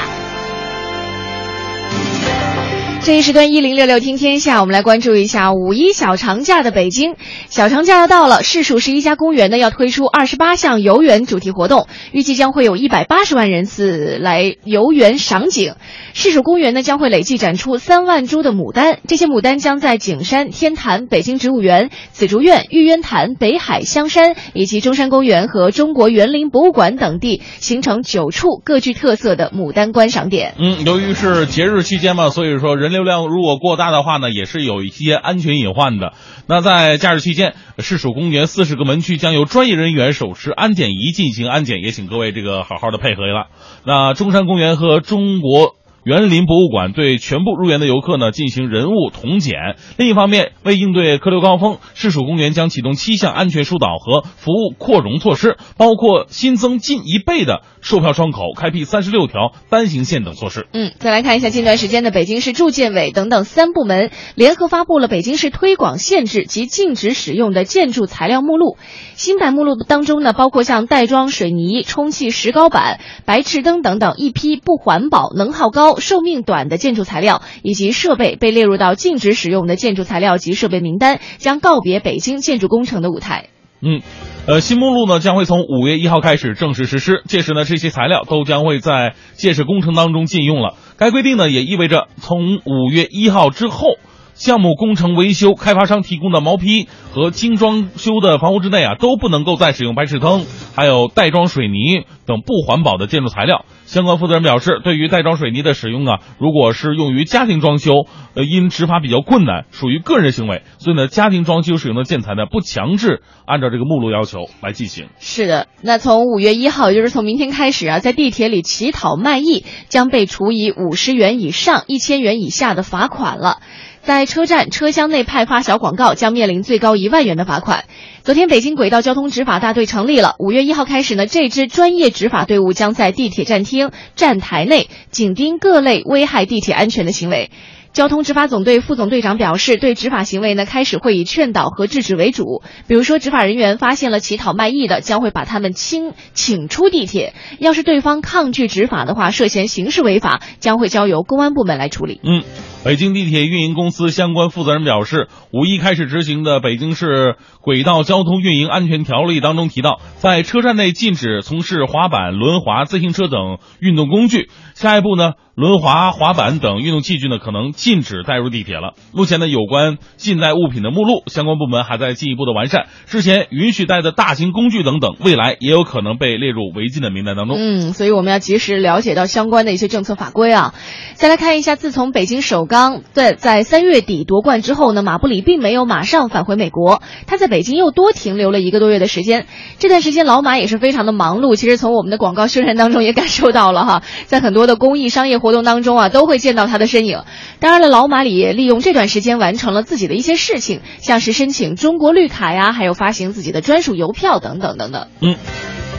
[3.04, 7.16] 这一时段一零六六听天下，我们来关注一下五一小长假的北京。
[7.50, 15.76] 小长假要到了，市属十一家公园呢要推出二十八项游园主题活动，预计将会有一百八十万人次来游园赏景。
[16.14, 30.56] 市属公园呢将会累计展出三万株的牡丹，这些牡丹将在景山、天坛、北京植物园、紫竹院、玉渊潭、北海香山以及中山公园和中国园林博物馆等地形成九处各具特色的牡丹观赏点。
[30.58, 36.14] 嗯，由于是节日期间嘛，所以说人流量如果过大的话呢，也是有一些安全隐患的。
[36.48, 43.48] 那在假日期间，市属公园四十个门区将由专业人员手持安检仪进行安检，也请各位这个好好的配合了。
[43.84, 45.76] 那中山公园和中国。
[46.04, 49.78] 园林博物馆对全部入园的游客呢进行人物同检。
[49.98, 60.68] 另一方面，为应对客流高峰，市属公园将启动七项安全疏导和服务扩容措施，包括新增近一倍的售票窗口，开辟三十六条单行线等措施。
[60.74, 68.78] 嗯，再来看一下近段时间的北京市住建委等等三部门联合发布了北京市推广限制及禁止使用的建筑材料目录。
[69.16, 83.50] 新版目录当中呢，包括像袋装水泥、充气石膏板、白炽灯等等一批不环保、能耗高、寿命短的建筑材料以及设备被列入到禁止使用的建筑材料及设备名单，将告别北京建筑工程的舞台。
[83.82, 84.02] 嗯，
[84.48, 90.76] 呃，新目录呢将会从五月一号开始正式实施，届时呢这些材料都将会在建设工程当中禁用了。
[90.98, 93.98] 该规定呢也意味着从五月一号之后。
[94.44, 103.64] 项目工程维修开发商提供的毛坯和精装修的房屋之内啊，都不能够再使用白炽灯，还有袋装水泥等不环保的建筑材料。
[103.86, 107.94] 相关负责人表示，对于袋装水泥的使用啊，如果是用于家庭装修，
[108.34, 115.08] 呃，因执法比较困难，属于个人行为，所以呢，家庭装修使用的建材呢，不强制按照这个目录要求来进行。
[115.20, 123.60] 是的，那从五月一号，也就是从明天开始啊，在地铁里乞讨卖艺将被处以五十元以上一千元以下的罚款了。
[124.04, 127.86] 在车站车厢内派发小广告将面临最高一万元的罚款。
[128.22, 130.36] 昨天，北京轨道交通执法大队成立了。
[130.40, 137.50] 五月一号开始呢，这支专业执法队伍将在地铁站厅、站台内紧盯各类危害地铁安全的行为。
[137.94, 142.64] 交通执法总队副总队长表示，对执法行为呢，开始会以劝导和制止为主。
[142.88, 152.20] 比如说，执法人员发现了乞讨卖艺的，将会把他们请请出地铁；要是对方抗拒执法的话，涉嫌刑事违法，将会交由公安部门来处理。
[152.24, 152.42] 嗯，
[152.84, 164.50] 北京地铁运营公司相关负责人表示，五一开始执行的《北京市轨道交通运营安全条例》当中提到，在车站内禁止从事滑板、轮滑、自行车等运动工具。
[164.74, 168.94] 下一步呢，轮滑、滑板等运动器具呢，可能禁止带入地铁了。
[169.14, 172.88] 目前呢，有关禁带物品的目录，相关部门还在进一步的完善。
[173.06, 177.56] 之前允许带的大型工具等等，未来也有可能被列入违禁的名单当中。
[177.58, 180.74] 嗯，所以我们要及时了解到相关的一些政策法规啊。
[181.14, 189.46] 再来看一下，自从北京首钢在在三月底夺冠之后呢，马布里并没有马上返回美国，他在北京又多停留了一个多月的时间。
[189.78, 191.56] 这段时间，老马也是非常的忙碌。
[191.56, 197.24] 其实从我们的广告宣传当中也感受到了哈，在很多的公益商业活动当中啊，都会见到他的身影。
[197.60, 205.08] 当然了，老马里也利用这段时间完成了自己的一些事情，像是申请中国绿卡呀，还有发行自己的专属邮票等等等等。
[205.22, 205.36] 嗯。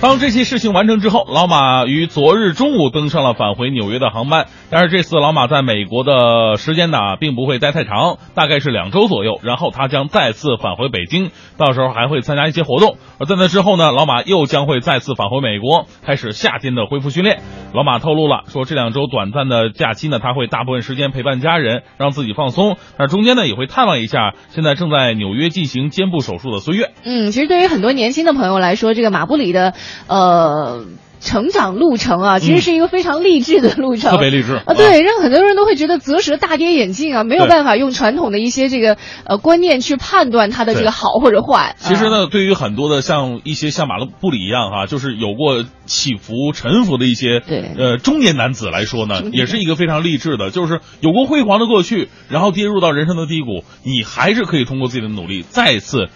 [0.00, 4.48] 当这些事情完成之后，老马于昨日中午登上了返回纽约的航班。
[4.68, 9.40] 但是这次老马在美国的时间呢，并不会待太长，大概是两周左右。
[9.42, 12.98] 然后他将再次返回北京，到时候还会参加一些活动。
[13.18, 17.40] 而在那之后呢，老马又将会再次返回美国，开始夏天的恢复训练。
[17.72, 22.76] 老马透露了，说这两周短暂的假期呢，他会大部分时间陪伴家人，让自己放松。
[22.98, 26.90] 那中间呢，也会探望一下现在正在纽约进行肩部手术的孙悦。
[27.04, 29.72] 嗯，其实对于很多年轻的朋友来说，这个马布里的。
[30.06, 30.84] 呃，
[31.20, 34.74] 成长路程啊，其实是一个非常励志的路程，特别励志啊。
[34.74, 41.76] 对，让很多人都会觉得择时大跌眼镜啊，没有办法用传统的一些这个呃观念去判断它的这个好或者坏。
[41.78, 56.10] 其实呢，对于很多的像一些像马勒布里一样哈，就是有过起伏沉浮的一些对呃中年男子来说呢，也是一个非常励志的，就是有过辉煌的过去，然后跌入到人生的低谷，你还是可以通过自己的努力再次。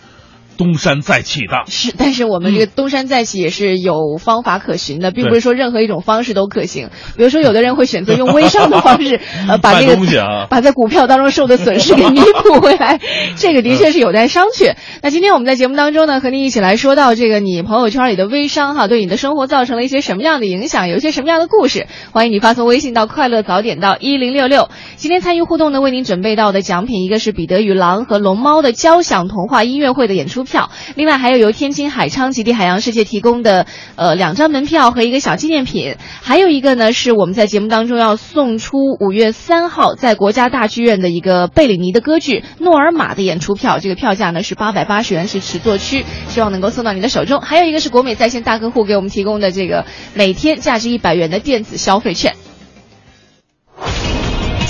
[0.59, 6.91] 东山再起的是，但是我们这个东山再起也是有方法可循的，并不是说任何一种方式都可行。
[7.17, 12.99] 比如说，有的人会选择用微商的方式， 呃，把这个、啊、把在股票当中受的损失给弥补回来，
[13.39, 14.75] 这个的确是有待商榷。
[15.01, 21.87] 那今天我们在节目当中呢，和您一起来说到这个你朋友圈里的微商哈，对你的生活造成了一些什么样的影响，有一些什么样的故事？
[22.13, 24.69] 欢迎你发送微信到快乐早点到一零六六。
[24.97, 47.41] 今天参与互动呢，为您准备到的奖品，一个是彼得与狼和龙猫的交响童话音乐会的演出票，另外还有由天津海昌极地海洋世界提供的呃两张门票和一个小纪念品，还有一个呢是我们在节目当中要送出五月三号在国家大剧院的一个贝里尼的歌剧《诺尔玛》的演出票，这个票价呢是八百八十元，是持座区，希望能够送到您的手中。
[47.41, 49.85] 还有一个是国美在线大客户给我们提供的这个
[50.15, 52.35] 每天价值一百元的电子消费券。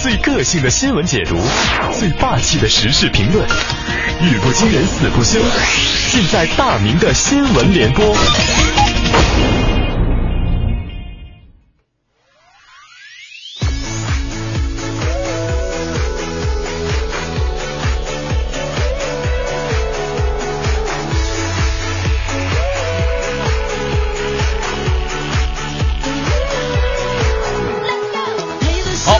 [0.00, 1.36] 最个性的新闻解读，
[1.92, 3.44] 最霸气的时事评论，
[4.20, 5.40] 语不惊人死不休，
[6.10, 8.16] 尽在大明的新闻联播。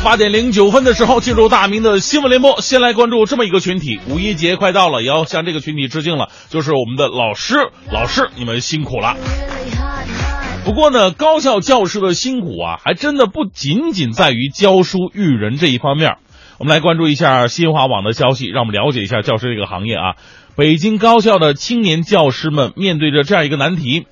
[0.05, 2.61] 八点零九分的时候，进入大明的新闻联播。
[2.61, 7.57] 先来关注这么一个群体，五一节快到了，也要向这个群体致敬了，就是我们的老师。
[7.93, 9.17] 老师，你们辛苦了。
[10.65, 16.17] 不过呢，高校教师的辛苦啊，还真的不仅仅在于教书育人这一方面。
[16.59, 20.15] 我们来关注一下新华网的消息，让我们了解一下教师这个行业啊。
[20.57, 24.07] 北京高校的青年教师们面对着这样一个难题，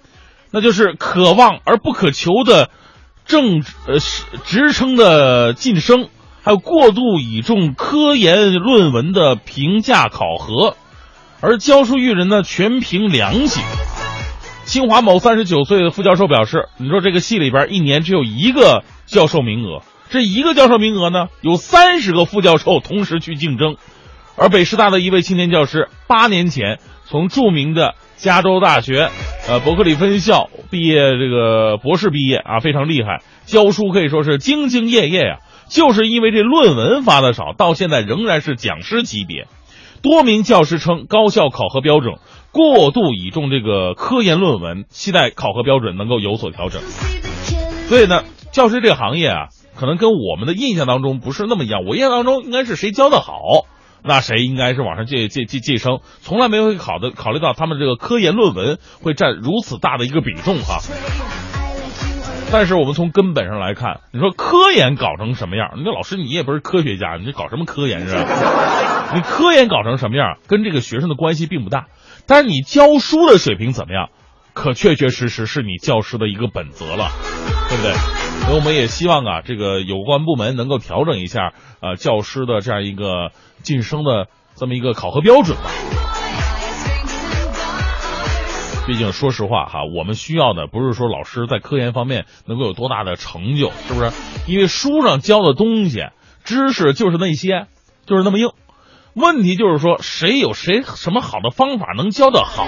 [0.50, 2.70] 那就是可望而不可求的。
[3.26, 3.98] 正呃
[4.44, 6.08] 职称的晋升，
[6.42, 10.76] 还有过度倚重科研论文的评价考核，
[11.40, 13.62] 而教书育人呢全凭良心。
[14.64, 23.76] 清华某三十九岁的副教授表示：“你说这个系里边一年只有一个教授名额，这一个教授名额呢有三十个副教授同时去竞争。”
[24.38, 29.10] 而北师大的一位青年教师，八年前从著名的加州大学，
[29.48, 35.38] 呃伯克利分校毕业，这个博士毕业啊，非常厉害，教书可以说是兢兢业业呀。
[35.68, 39.48] 就是因为这论文发的少，到现在仍然是讲师级别。
[40.00, 42.14] 多名教师称，高校考核标准
[42.52, 46.82] 过度倚重这个科研论文，期待考核标准能够有所调整。
[47.88, 51.80] 所以呢，教师这个行业啊，可能跟我们的印象当中不是那么一样。
[51.84, 53.66] 我印象当中应该是谁教的好。
[54.06, 55.98] 那谁应该是往上晋晋晋晋升？
[56.20, 60.78] 从来没有考的考虑到他们这个科研论文会占如此大的一个比重哈。
[62.52, 65.72] 但是我们从根本上来看，你说科研搞成什么样？
[65.76, 69.12] 你说老师你也不是科学家，你搞什么科研是吧？
[69.14, 71.86] 你科研搞成什么样，跟这个学生的关系并不大。
[72.28, 74.10] 但是你教书的水平怎么样，
[74.56, 77.10] 可确确实实是你教师的一个本责了，
[77.68, 77.92] 对不对？
[78.46, 83.32] 所以我们也希望啊，这个有关部门能够调整一下呃教师的这样一个
[83.62, 85.70] 晋升的这么一个考核标准吧。
[88.86, 94.10] 毕竟说实话哈，我们需要的不是说老师在科研方面能够有多大的成就，是不是？
[94.46, 96.06] 因为书上教的东西、
[96.44, 97.66] 知识就是那些，
[98.06, 98.48] 就是那么硬。
[99.12, 102.66] 问题就是说，谁有谁什么好的方法能教得好？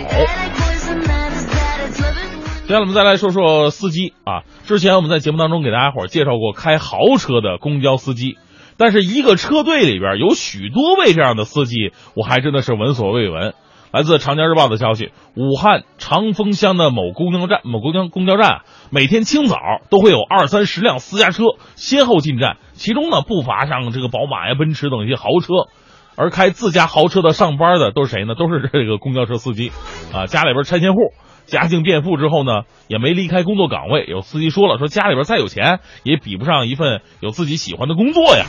[2.68, 4.42] 接下来我们再来说说司机啊。
[4.66, 8.36] 之前我们在节目当中给大家伙介绍过开豪车的公交司机，
[8.76, 13.54] 但是一个车队里边有许多位这样的司机，我还真的是闻所未闻。
[13.90, 18.60] 来自《长江日报》的消息，武汉长丰乡的某公交站，某公交公交站
[18.90, 19.56] 每天清早
[19.88, 21.44] 都会有二三十辆私家车
[21.74, 25.54] 先后进站，其中呢不乏像这个宝马呀、奔驰等一些豪车。
[26.16, 28.34] 而开自家豪车的上班的都是谁呢？
[28.34, 29.72] 都是这个公交车司机
[30.12, 30.98] 啊，家里边拆迁户。
[31.48, 34.04] 家境变富之后呢，也没离开工作岗位。
[34.06, 38.44] 有司机说了，说家里边再有钱，也比不上一份有自己喜欢的工作呀。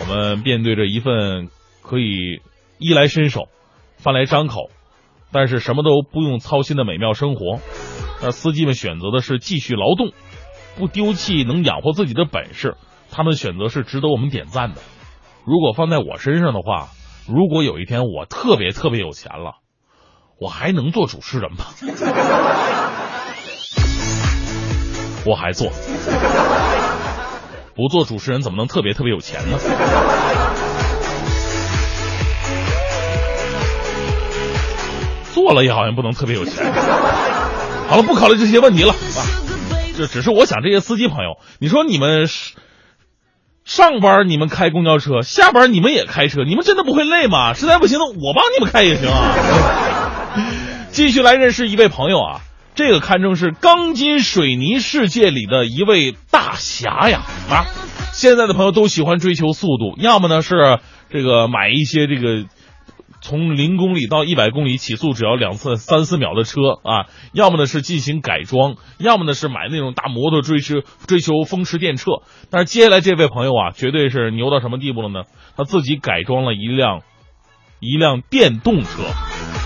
[0.00, 1.48] 我们面对着一份
[1.80, 2.40] 可以
[2.78, 3.48] 衣来伸手、
[3.96, 4.68] 饭来张口，
[5.32, 7.60] 但是什么都不用操心的美妙生活。
[8.20, 10.12] 那司机们选择的是继续劳动，
[10.76, 12.74] 不丢弃能养活自己的本事。
[13.12, 14.80] 他们选择是值得我们点赞的。
[15.46, 16.88] 如果放在我身上的话，
[17.28, 19.63] 如果有一天我特别特别有钱了。
[20.38, 21.66] 我还能做主持人吗？
[25.26, 25.70] 我还做。
[27.74, 29.58] 不做主持人怎么能特别特别有钱呢？
[35.32, 36.72] 做了也好像不能特别有钱。
[37.88, 39.26] 好了，不考虑这些问题了啊。
[39.96, 42.28] 这只是我想，这些司机朋友，你说你们
[43.64, 47.54] 上班你们开公交车，下班你们也开车，你们真的不会累吗？
[47.54, 49.34] 实在不行，我帮你们开也行啊。
[50.90, 52.40] 继续来认识一位朋友啊，
[52.74, 57.64] 这个堪称是钢筋水泥世界里的一位大侠呀啊！
[58.12, 60.78] 现在的朋友都喜欢追求速度，要么呢是
[61.10, 62.46] 这个买一些这个。
[63.26, 72.22] 从零公里到一百公里起速只要两次三四秒的车啊，要么呢是进行改装，要么呢是买那种大摩托追求追求风驰电掣。
[72.50, 75.22] 但是接下来这位朋友啊，绝对是牛到什么地步了呢？
[75.56, 77.00] 他自己改装了一辆
[77.80, 79.04] 一辆电动车。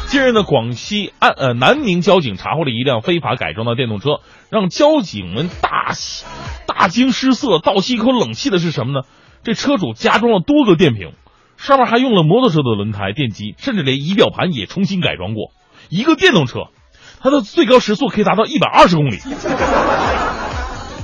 [0.09, 6.25] 近日呢，广西安呃南宁交警查获了一辆非法改装的电动车，让交警们大喜
[6.67, 9.07] 大惊失色、倒吸一口冷气的是什么呢？
[9.45, 11.13] 这车主加装了多个电瓶。
[11.59, 15.51] 上面还用了摩托车的轮胎、电机，甚至连仪表盘也重新改装过。
[15.91, 16.69] 一个电动车，
[17.21, 19.19] 它的最高时速可以达到一百二十公里。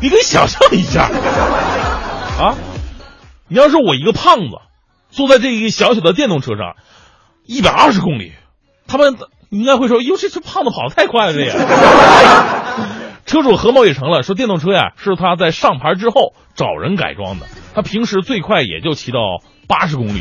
[0.01, 1.11] 你可以想象一下，
[2.41, 2.55] 啊，
[3.49, 4.57] 你要是我一个胖子，
[5.11, 6.77] 坐在这一个小小的电动车上，
[7.45, 8.33] 一百二十公里，
[8.87, 9.16] 他们
[9.51, 11.53] 应该会说：“哟，这这胖子跑得太快了，这也。
[13.26, 19.18] ”车主何某也成了，说电动车呀是他在上牌之后找人改装的，他平时最快也就骑到。
[19.66, 20.20] 八十公里，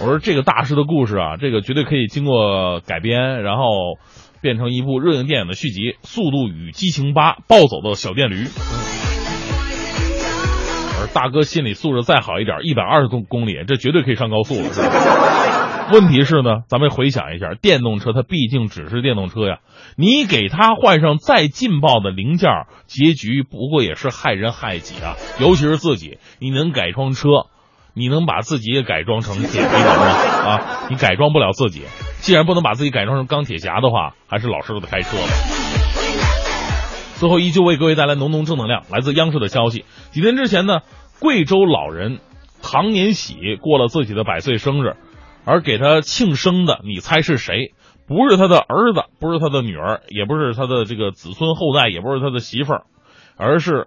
[0.00, 3.62] 我说这个大师的故事啊，这个绝对可以经过改编，然后
[4.40, 8.46] 变成一部热映电影的续集《速度与激情八：暴走的小电驴》。
[10.98, 14.68] 而大哥心理素质再好一点，一百二十公公里，这绝对可以上高速了。
[15.92, 19.58] 问题是呢，咱们回想一下，电动车它毕竟只是电动车呀，
[19.96, 22.50] 你给它换上再劲爆的零件，
[22.86, 27.28] 结局不过也是害人害己啊，尤其是自己，你能改装车？
[27.94, 30.04] 你能把自己也改装成铁皮人吗？
[30.04, 31.82] 啊，你改装不了自己。
[32.18, 35.32] 既然不能把自己改装成钢铁侠的话，还是老实的开车吧。
[37.14, 38.82] 最后依旧为各位带来浓浓正能量。
[38.90, 40.80] 来自央视的消息，几天之前呢，
[41.20, 42.18] 贵州老人
[42.62, 44.96] 唐年喜过了自己的百岁生日，
[45.46, 47.72] 而给他庆生的，你猜是谁？
[48.06, 52.82] 不是他的儿子，不是他的女儿，也不是他的这个子孙后代，也不是他的媳妇儿，
[53.38, 53.86] 而是。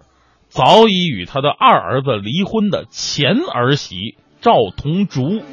[0.52, 5.44] 早已与他的二儿子离婚的前儿媳赵同竹，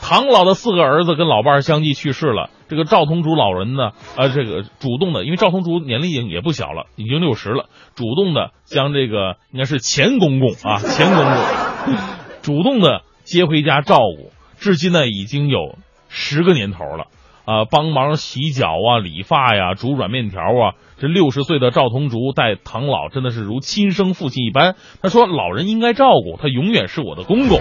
[0.00, 2.50] 唐老的四个儿子跟老伴儿相继去世了。
[2.66, 11.94] 这个赵同竹老人呢，呃，这个主动的，因为赵同竹年龄也也不小了，已经六十了，主动的将这个应该是前公公啊，前公公，
[12.42, 14.32] 主动的接回家照顾，
[14.62, 15.76] 至今呢已经有
[16.08, 17.08] 十个年头了。
[17.44, 20.78] 啊，帮忙洗脚啊、理发呀、煮软面条啊。
[21.00, 24.76] 这六十岁的赵同竹待唐老真的是如亲生父亲一般。
[25.02, 27.58] 他说：“老人应该照顾他，永远是我的公公。”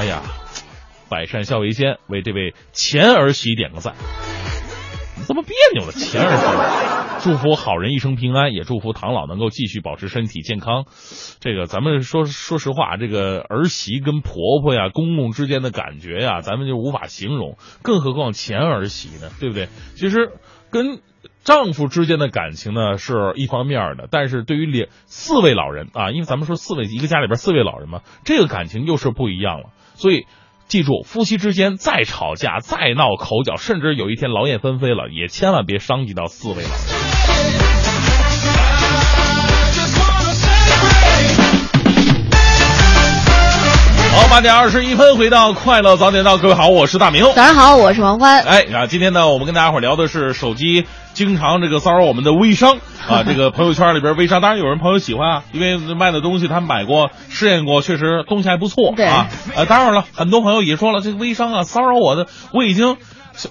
[0.00, 0.22] 哎呀，
[1.08, 3.94] 百善孝为先，为这位前儿媳点个赞。
[5.26, 10.84] 这么别扭的前儿媳，祝福好人一生平安，也祝福唐老能够继续保持身体健康。
[11.40, 19.68] 这个咱们说说实话，这个儿媳跟婆婆呀、公公之间的感觉呀，咱们就无法形容，更何况前儿媳呢，对不对？
[19.94, 20.32] 其实
[20.70, 21.00] 跟
[21.44, 30.26] 丈夫之间的感情呢是一方面的，但是对于两四位老人啊，因为咱们说四位一个家里边四位老人嘛，这个感情又是不一样了，所以。
[30.72, 36.68] 记住，夫妻之间再吵架、再闹口角，甚至有一天劳燕分飞了，也千万别伤及到四位老人。
[44.12, 47.22] 好，八点二十一分，回到快乐早点到，各位好，我是大明。
[47.34, 48.42] 早上好，我是王欢。
[48.42, 50.86] 哎，啊，今天呢，我们跟大家伙聊的是手机。
[51.14, 59.28] 经常这个骚扰我们的微商啊， 这个朋友圈里边微商，当然有人朋友喜欢啊，因为卖的东西他买过、试验过，确实东西还不错啊。
[59.54, 62.96] 呃，当然了，很多朋友也说了，这个微商啊骚扰我的，我已经，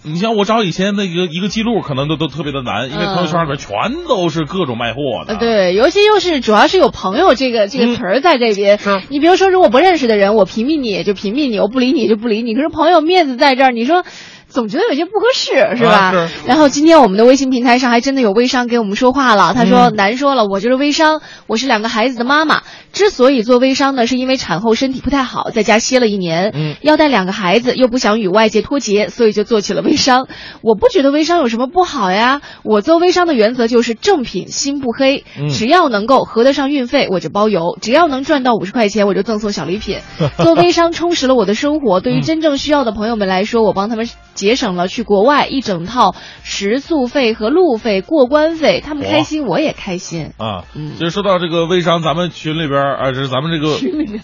[0.03, 5.35] 你像我找以前那个一个记录，可能都都特别的难，因为朋友圈里边全都是各种卖货的。
[5.37, 8.79] 对，尤其又是主要是有朋友这个这个词儿在这边。
[8.79, 9.01] 是。
[9.09, 12.53] 你比如说，如果不认识的人，我屏蔽你就屏蔽你，我不理你就不理你。
[12.55, 14.03] 可是朋友面子在这儿，你说。
[14.51, 16.11] 总觉得有些不合适，是吧？
[16.45, 19.53] 然后今天我们的微信平台上还真的有微商给我们说话了。
[19.55, 22.61] 他说：“难说了，我就是微商，我是两个孩子的妈妈。
[22.91, 30.27] 之所以做微商呢，是因为产后身体不太好，在家歇了一年，嗯，要带两个孩子，又不想与外界脱节，所以就做起了微商。
[30.61, 32.41] 我不觉得微商有什么不好呀。
[32.63, 39.99] 我做微商的原则就是正品心不黑，只要能够合得上运费，我就包邮；只要能赚到五十块钱，我就赠送小礼品。
[40.37, 42.01] 做微商充实了我的生活。
[42.01, 44.09] 对于真正需要的朋友们来说，我帮他们。”
[44.41, 50.31] 节省了去国外一整套食宿费和路费、过关费，他们开心，我也开心。
[50.39, 54.19] 啊，嗯其实说到这个微商，咱们群里边儿啊，这是咱们这个群里面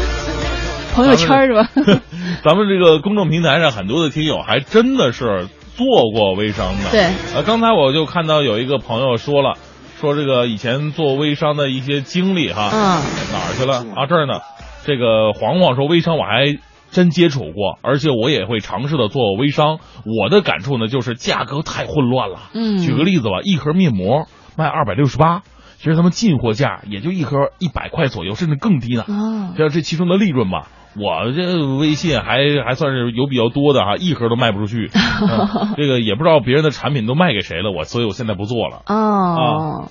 [0.92, 1.66] 朋友圈是吧？
[2.44, 6.90] 咱们这个公众平台上很多的听友还真的是做过微商的。
[6.90, 7.00] 对，
[7.34, 9.54] 呃，刚才我就看到有一个朋友说了，
[9.98, 13.00] 说这个以前做微商的一些经历哈，嗯
[13.32, 14.04] 哪儿去了啊？
[14.06, 14.40] 这儿呢。
[14.84, 16.56] 这个黄黄说微商我还
[16.90, 19.78] 真接触过，而且我也会尝试的做微商。
[20.04, 22.38] 我的感触呢，就是价格太混乱了。
[22.54, 24.26] 嗯举个例子吧，一盒面膜
[24.56, 25.42] 卖二百六十八，
[25.78, 29.04] 其实他们进货价也就一盒一百块左右，甚至更低呢。
[29.06, 34.90] 哦，这这其中的利润吧，我这微信还还算是有比较多的哈，一盒都卖不出去。
[34.96, 38.82] 嗯这个也不知道别人的产品都卖给谁了，我所以我现在不做了。
[38.86, 39.90] 哦。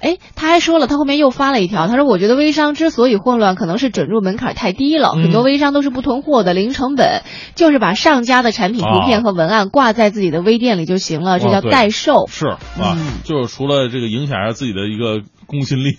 [0.00, 7.22] 哎，他还说了，他后面又发了一条，他说：“我觉得微商之所以混乱，可能是准入门槛太低了，嗯很多微商都是不囤货的，零成本，
[7.54, 12.26] 就是把上家的产品图片和文案挂在自己的微店里就行了，这叫代售。
[12.28, 12.58] 是啊，
[12.96, 15.98] 嗯就是除了这个影响一下自己的一个公信力，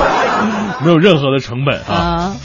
[0.84, 1.94] 没有任何的成本啊。
[1.94, 2.36] 啊。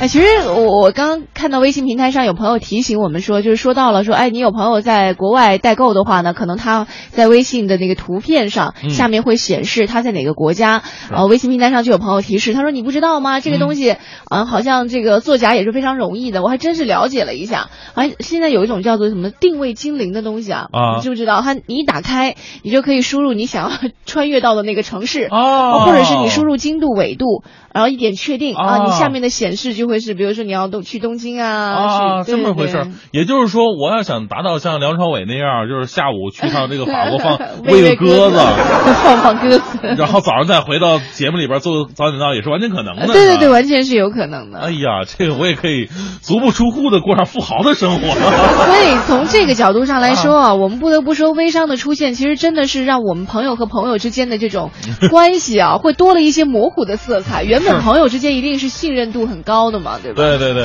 [0.00, 10.82] 哎，其实我我刚看到微信平台上有朋友提醒我们说，就是说到了说，哎，你有朋友在国外代购的话呢，可能他在微信的那个图片上、嗯下面会显示他在哪个国家。
[11.10, 13.40] 呃，微信平台上就有朋友提示，他说你不知道吗？
[13.40, 13.96] 这个东西，
[14.26, 16.44] 啊、好像这个作假也是非常容易的。
[16.44, 21.42] 我还真是了解了一下，好像现在有一种叫做什么定位精灵的东西啊，啊你知不知道？
[21.42, 23.76] 它你一打开，你就可以输入你想要
[24.06, 25.26] 穿越到的那个城市。
[25.28, 27.42] 哦或者是你输入经度、纬度，
[27.78, 32.88] 然后一点确定、啊，哦你下面的显示就会是，比如说你要东去东京啊，啊，去这么回事儿。
[33.12, 38.36] 也就是说，我要想达到像梁朝伟那样，就是下午去趟这个法国放 喂喂个鸽子，
[39.04, 43.06] 放放鸽子， 然后早上再回到节目里边做早点到，也是完全可能的。
[43.06, 44.58] 对对对，完全是有可能的。
[44.58, 45.86] 哎呀，这个我也可以
[46.20, 48.08] 足不出户的过上富豪的生活。
[48.08, 54.70] 所以从这个角度上来说啊，我们不得不说，微商的出现其实真的是让我们朋友和朋友之间的这种
[55.10, 57.44] 关系啊，会多了一些模糊的色彩。
[57.44, 60.22] 原本朋友之间一定是信任度很高的嘛，对吧？
[60.22, 60.62] 对对对，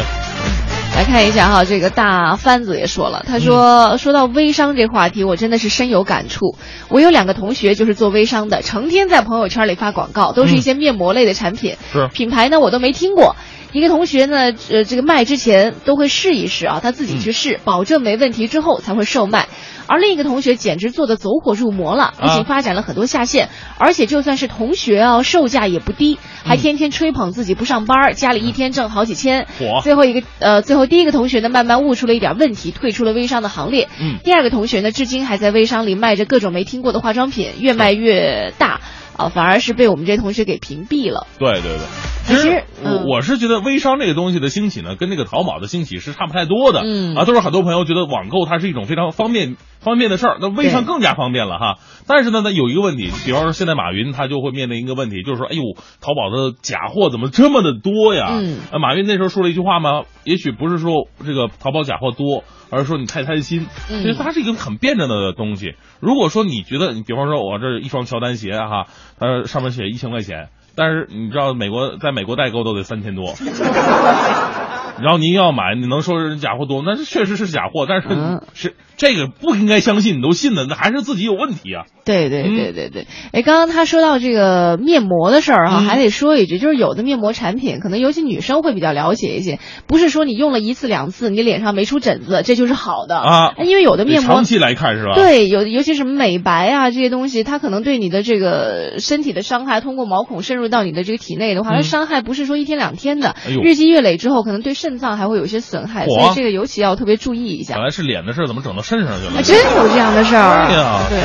[0.95, 6.56] 来看一下哈，这个大番子也说了，他说、说到微商这话题，我真的是深有感触。
[6.89, 13.36] 我有两个同学就是做微商的，成天在朋友圈里发广告，都是一些面膜类的产品，是品牌呢我都没听过。
[13.74, 19.47] 一个同学呢，呃，这个卖之前都会试一试啊，他自己去试，保证没问题之后才会售卖。
[19.88, 23.49] 而另一个同学简直做的走火入魔了，不仅发展了很多下线，
[23.80, 29.47] 而且就算是同学啊，售价也不低，还天天吹捧自己不上班，家里一天挣好几千。
[29.59, 33.89] 火最后一个呃，最后第一个同学呢，慢慢悟出了一点问题，退出了微商的行列。
[33.99, 38.82] 嗯第二个同学呢，至今还在微商里卖着各种没听过的化妆品，越卖越大。
[39.18, 41.28] 啊，反而是被我们这同学给屏蔽了。
[41.39, 41.86] 对对对，
[42.26, 46.82] 其实我嗯我是觉得微商这个东西的兴起呢，跟这个淘宝的兴起是差不太多的。
[46.84, 51.77] 嗯啊，都是很多朋友觉得网购它是一种非常方便方便的事儿，那微商更加方便了哈。
[52.07, 55.61] 但是呢，它有一个问题，比方说现在马云他就会面临一个问题，就是说，哎呦，
[56.01, 58.29] 淘宝的假货怎么这么的多呀？
[58.31, 63.67] 嗯啊，马云那时候说了一句话吗，也许不是说这个淘宝假货多，而是说你太贪心。
[63.89, 65.75] 嗯其实它是一个很辩证的东西。
[65.99, 68.88] 如果说你觉得，你比方说我这一双乔丹鞋哈，
[69.19, 73.34] 它上面写一千块钱，但是你知道美国在美国代购都得三千多。
[75.01, 76.81] 然后您要买，你能说是假货多？
[76.85, 78.41] 那是确实是假货，但是嗯。
[78.53, 81.85] 是这个不应该相信，你都信的，那还是自己有问题啊。
[82.05, 82.89] 对对嗯对对。
[82.89, 85.85] 对，哎，刚刚他说到这个面膜的事儿哈，嗯。
[85.85, 93.17] 还得说一句，就是有的面膜产品，可能尤其女生会比较了解一些，不是说你用了一次两次，你脸上没出疹子，这就是好的。
[93.17, 93.53] 啊。
[93.63, 101.83] 因为有的面膜长期来看是吧？，对，有尤其什么美白啊这些东西，它可能对你的这个身体的伤害，通过毛孔渗入到你的这个体内的话，它嗯。
[101.83, 107.84] 伤害不是说一天两天的，哎日积月累之后，可能对肾脏还会有一些损害，所以这个尤其要特别注意一下本。
[107.86, 109.39] 来是脸的事儿，怎么整到肾上去了？
[109.39, 110.67] 啊，真有这样的事儿。
[110.67, 111.19] 对呀对。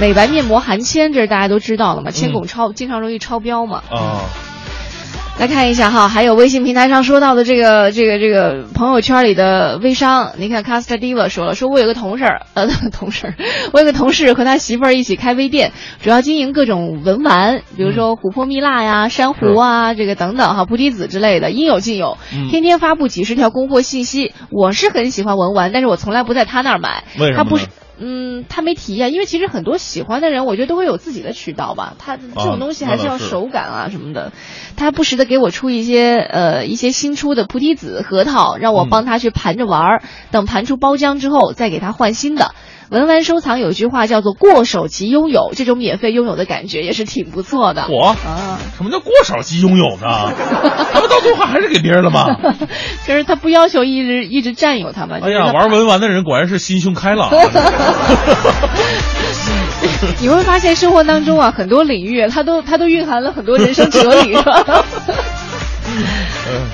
[0.00, 2.10] 美白面膜含铅，这是大家都知道了嘛？
[2.10, 3.82] 铅嗯汞超、经常容易超标嘛。
[3.88, 4.22] 啊，
[5.36, 13.34] 来看一下哈，还有微信平台上说到的这个这个这个朋友圈里的微商，你看 Casta Diva 说了，说我有个同事儿，呃， 同事儿，
[13.72, 24.32] 我有个同事和他媳妇儿一起开微店，主要经营各种文玩，比如说琥珀蜜蜡呀、珊瑚啊，这个等等哈，菩提子之类的，应有尽有，嗯天天发布几十条供货信息。
[24.50, 27.66] 我是很喜欢文玩，但是我从来不在他那儿买，为什么他不是。
[27.98, 31.94] 嗯，他没提呀、因为其实很多喜欢的人，我觉得都会有自己的渠道吧。
[31.98, 34.32] 他这种东西还是要手感啊什么的。
[34.76, 40.02] 他不时的给我出一些呃一些新出的菩提子核桃，让我嗯帮他去盘着玩儿。
[40.30, 42.54] 等盘出包浆之后，再给他换新的。
[42.90, 47.86] 文玩收藏有句话叫做“过手即拥有”，这种免费拥有的感觉也是挺不错的。
[47.90, 50.32] 我啊，什么叫过手即拥有呢？
[50.92, 52.26] 他们到最后还是给别人了吗？
[53.06, 55.18] 就是他不要求一直一直占有他嘛。
[55.22, 57.30] 哎呀，玩文玩的人果然是心胸开朗。
[60.20, 64.84] 你会发现生活当中啊，很多领域它都它都蕴含了很多人生哲理，是吧？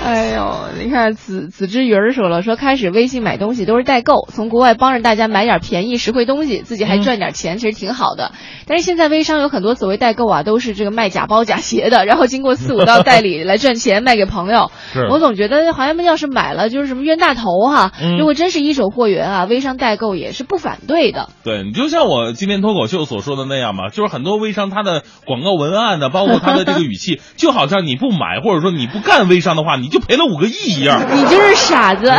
[0.04, 8.32] 哎呦，你看子子之鱼儿说了，说开始微信买东西都是代购，从国外帮着大家买点便宜实惠东西，自己还赚点钱，其实挺好的。
[8.66, 14.70] 但是现在微商有很多所谓代购啊，都是这个卖假包假鞋的，然后经过四五道代理来赚钱， 卖给朋友。
[15.10, 21.28] 我总觉得好像要是买了就是什么冤大头哈，如果真是一手货源啊，微商代购也是不反对的。
[21.44, 31.04] 对你就像我今天脱口秀所说的那样嘛，就是很多微商他的广告文案呢，包括他的这个语气，就好像你不买或者说你不干微商的话，你就赔了五个亿一样。
[31.14, 32.08] 你就是傻子。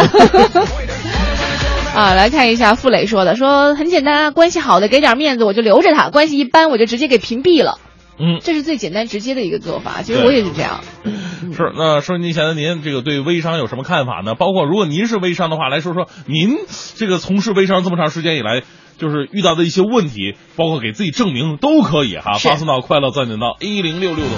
[1.93, 7.79] 啊，来看一下傅磊说的，说很简单啊，关系好的给点面子我就留着他，关系一般我就直接给屏蔽了。
[8.17, 10.01] 嗯，这是最简单直接的一个做法。
[10.03, 10.79] 其实我也是这样。
[11.53, 14.35] 是，那收音机前的您，这个对微商有什么看法呢？
[14.35, 16.59] 包括如果您是微商的话，来说说您
[16.95, 18.61] 这个从事微商这么长时间以来，
[18.97, 22.37] 就是遇到的一些问题，包括给自己证明都可以哈。
[22.37, 24.37] 发送到快乐赞点到一零六六的微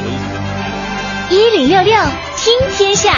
[1.30, 1.38] 信。
[1.38, 1.96] 一零六六
[2.44, 3.10] 听天下。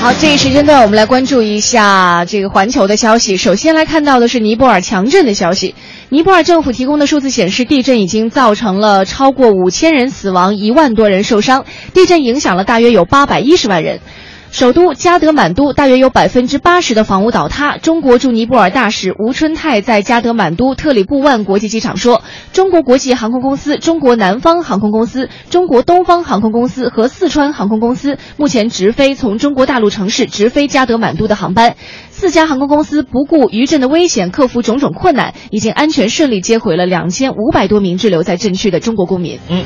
[0.00, 3.36] 好，这一时间段我们来关注一下这个环球的消息。
[3.36, 5.74] 首先来看到的是尼泊尔强震的消息。
[6.08, 11.66] 尼泊尔政府提供的数字显示，地震已经造成了超过五千人死亡，一万多人受伤。
[11.92, 14.00] 地震影响了大约有八百一十万人。
[14.52, 17.76] 首都加德满都大约有百分之八十的房屋倒塌。
[17.78, 22.22] 中国驻尼泊尔大使吴春泰在加德满都特里布万国际机场说
[22.52, 31.76] ：“中国国际航空公司、中国南方航空公司、中国东方航空公司和四川航空公司目前直飞从中国大陆城市直飞加德满都的航班。
[32.10, 39.64] 四家航空公司不顾余震的危险，克服种种困难，已经安全顺利接回了两千五百多名滞留在震区的中国公民。”嗯，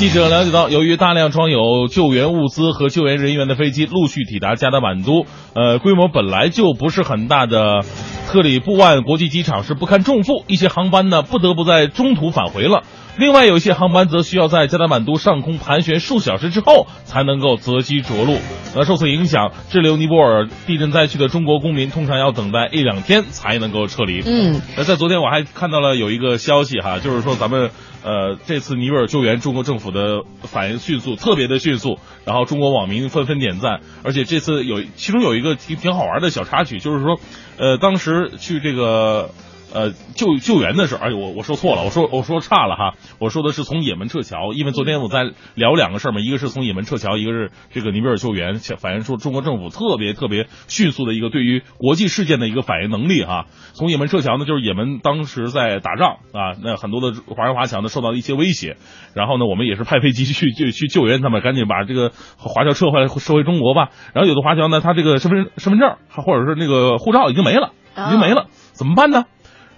[0.00, 4.24] 记者了解到，由于大量装有救援物资和救援人员的飞机陆续。
[4.24, 7.82] 抵达加德满都，呃，规模本来就不是很大的
[8.26, 12.82] 特里布万国际机场是不堪重负，一些航班呢不得不在中途返回了。
[13.18, 18.38] 另外有一些航班则需要在加德满都上空盘旋数小时之后才能够择机着陆。
[18.74, 24.22] 那受此影响，滞留尼泊尔地震灾区的中国公民通常要等待一两天才能够撤离。
[24.24, 27.70] 嗯，那在昨天我还看到了有一个消息哈，就是说咱们
[28.02, 33.80] 呃这次尼泊尔救援，中国政府的反应迅速，特别的迅速，然后中国网民纷纷点赞。
[34.02, 37.20] 而且这次有其中有一个挺挺好玩的小插曲，就是说，
[37.58, 39.30] 呃，当时去这个。
[39.72, 53.46] 呃，救救援的时候，哎呦，我我说错了，我说我说差了哈，我说的是从也门撤侨，因为昨天我在聊两个事儿嘛，一个是从也门撤侨，一个是这个尼泊尔救援，反映出中国政府特别特别迅速的一个对于国际事件的一个反应能力哈。
[53.72, 58.76] 从也门撤侨呢，就是也门当时在打仗啊，那很多的华人华侨呢受到了一些威胁，
[59.14, 63.90] 然后呢，我们也是派飞机去去去救援他们，赶紧把这个华侨撤回来，撤回中国吧。
[64.14, 69.24] 然后有的华侨呢，他这个身份身份证或者是那个护照已经没了，已经没了，怎么办呢？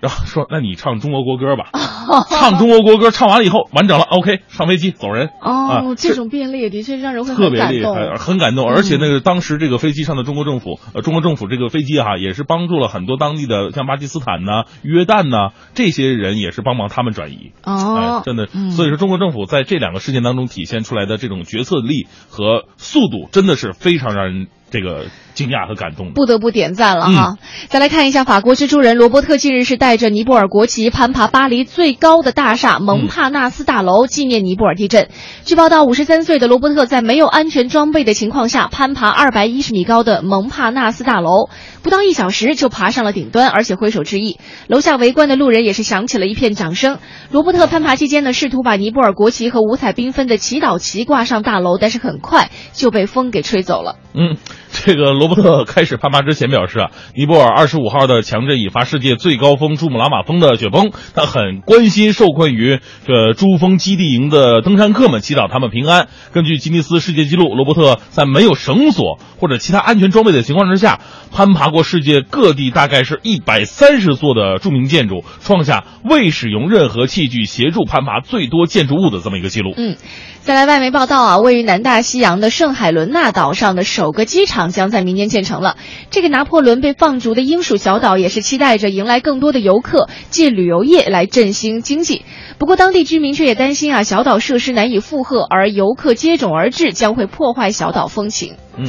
[0.03, 1.71] 然后说，那你唱中国国歌吧，
[2.29, 5.29] 唱中国国歌，唱完了以后完整了，OK，上飞机走人。
[5.41, 8.69] 哦，这种便利的确让人会特别厉害，很感动。
[8.69, 17.53] 而且那个当时这个飞机上的中国政府，呃，中国政府这个飞机哈，也是帮助了很多当地的像巴基斯坦呐、约旦呐这些人，也是帮忙他们转移。
[17.63, 24.49] 哦，真的，所以说中国政府在这两个事件当中体现出来的这种决策力和速度，真的是非常让人。
[24.73, 25.05] 这个
[25.35, 27.37] 惊讶和感动，不得不点赞了哈。
[27.69, 35.09] 再来看一下，法国蜘蛛人罗伯特近日是带着尼泊尔国旗攀爬巴黎最高的大厦蒙帕纳斯大楼，纪念尼泊尔地震。
[35.45, 41.49] 据报道，五十三岁的罗伯特在没有安全装备的情况下攀爬二百一十米高的蒙帕纳斯大楼，
[41.83, 44.39] 不到一小时就爬上了顶端，而且挥手致意。
[44.69, 46.99] 楼下围观的路人也是响起了一片掌声。
[47.31, 53.97] 罗伯特攀爬期间呢，试图把尼泊尔国旗和五彩缤纷的祈祷旗挂上大楼，但是很快就被风给吹走了。
[54.15, 54.37] 嗯。
[54.85, 66.09] 这个罗伯特开始攀爬之前表示啊，尼泊尔二十五号的强震引发世界最高峰珠穆朗玛峰的雪崩，他很关心受困于这珠峰基地营的登山客们，祈祷他们平安。
[66.33, 71.83] 根据吉尼斯世界纪录，罗伯特在没有绳索或者其他安全装备的情况之下攀爬过。
[71.93, 79.75] 世界各地大概是一百三十座的著名建筑，创下未使用任何器具协助攀爬最多建筑物的这么一个记录。
[79.77, 79.97] 嗯，
[80.45, 85.77] 再来，外媒报道啊，位于南大西洋的圣海伦娜岛上的首个机场将在明年建成了。
[86.11, 92.25] 这个拿破仑被放逐的英属小岛也是期待着迎来更多的游客，借旅游业来振兴经济。
[92.59, 98.57] 不过，当地居民却也担心啊，小岛设施难以负荷，而游客接踵而至将会破坏小岛风情。
[98.77, 98.89] 嗯，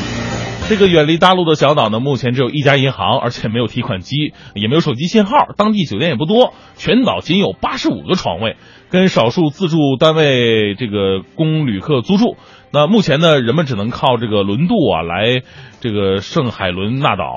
[0.67, 8.57] 这个远离大陆的小岛呢，目前只有一家银行，而且没有提款机，也没有手机信号，当地酒店也不多，全岛仅有八十五个床位，
[8.93, 12.37] 跟少数自助单位这个供旅客租住。
[12.71, 15.41] 那目前呢，人们只能靠这个轮渡啊来
[15.79, 17.33] 这个圣海伦纳岛，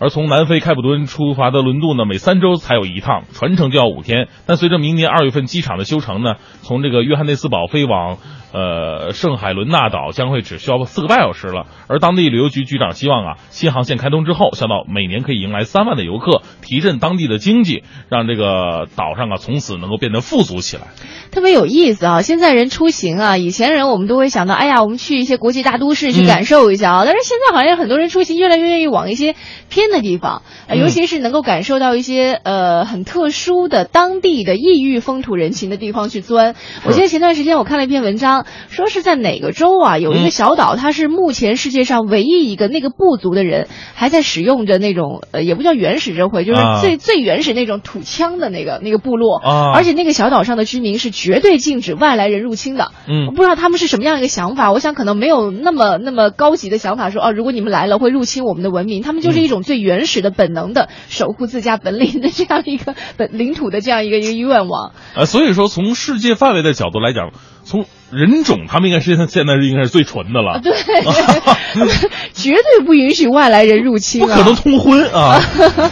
[0.00, 4.28] 而从南非开普敦出发的轮渡呢，每三周才有一趟，船程就要五天。
[4.46, 8.18] 但随着明年二月份机场的修成呢，从这个约翰内斯堡飞往
[8.52, 11.66] 呃圣海伦娜岛将会只需要四个半小时了。
[11.86, 20.82] 而当地旅游局局长希望啊，新航线开通之后，小岛每年可以迎来三万的游客，提振当地的经济，让这个岛上啊从此能够变得富足起来。
[21.30, 22.22] 特别有意思啊！
[22.22, 27.02] 现在人出行啊，以前人我们都会想到，哎呀，我们去一些国际大都市去感受一下啊。
[27.04, 29.34] 但是现在好像很多人出行越来越愿意往一些
[29.68, 30.42] 偏的地方，
[30.74, 36.54] 尤其是能够感受到一些呃很特殊的当地的异域风土人情的地方去钻。
[36.86, 38.37] 我记得前段时间我看了一篇文章，
[38.68, 52.92] 说是在哪个州啊，有一个小岛，它是目前世界上唯一一个那个部族的人还在使用着那种呃也不叫原始社会，就是啊最、最原始那种土枪的那个那个部落，啊而且那个小岛上的居民是绝对禁止外来人入侵的。
[53.06, 64.92] 我嗯不知道他们是什么样一个想法，我想可能没有那么那么高级的想法说，哦、如果你们来了会入侵我们的文明，他们就是一种最原始的本能的守护自家本领的这样一个本领土的这样一个一个愿望。
[65.14, 67.30] 呃，所以说从世界范围的角度来讲，
[67.68, 70.72] 从人种他们应该是现在是应该是最纯的了，对，
[72.32, 74.26] 绝对不允许外来人入侵啊！
[74.26, 75.38] 不可能通婚啊。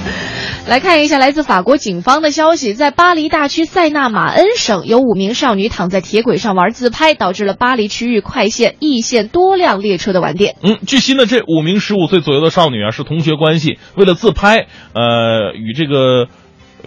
[0.66, 10.56] 来看一下来自法国警方的消息，在巴黎大区塞纳马恩省，有五名少女躺在铁轨上玩自拍，导致了巴黎区域快线、易线多辆列车的晚点。
[10.62, 16.28] 嗯，据悉呢，这五名十五岁左右的少女啊是同学关系，为了自拍，呃，与这个。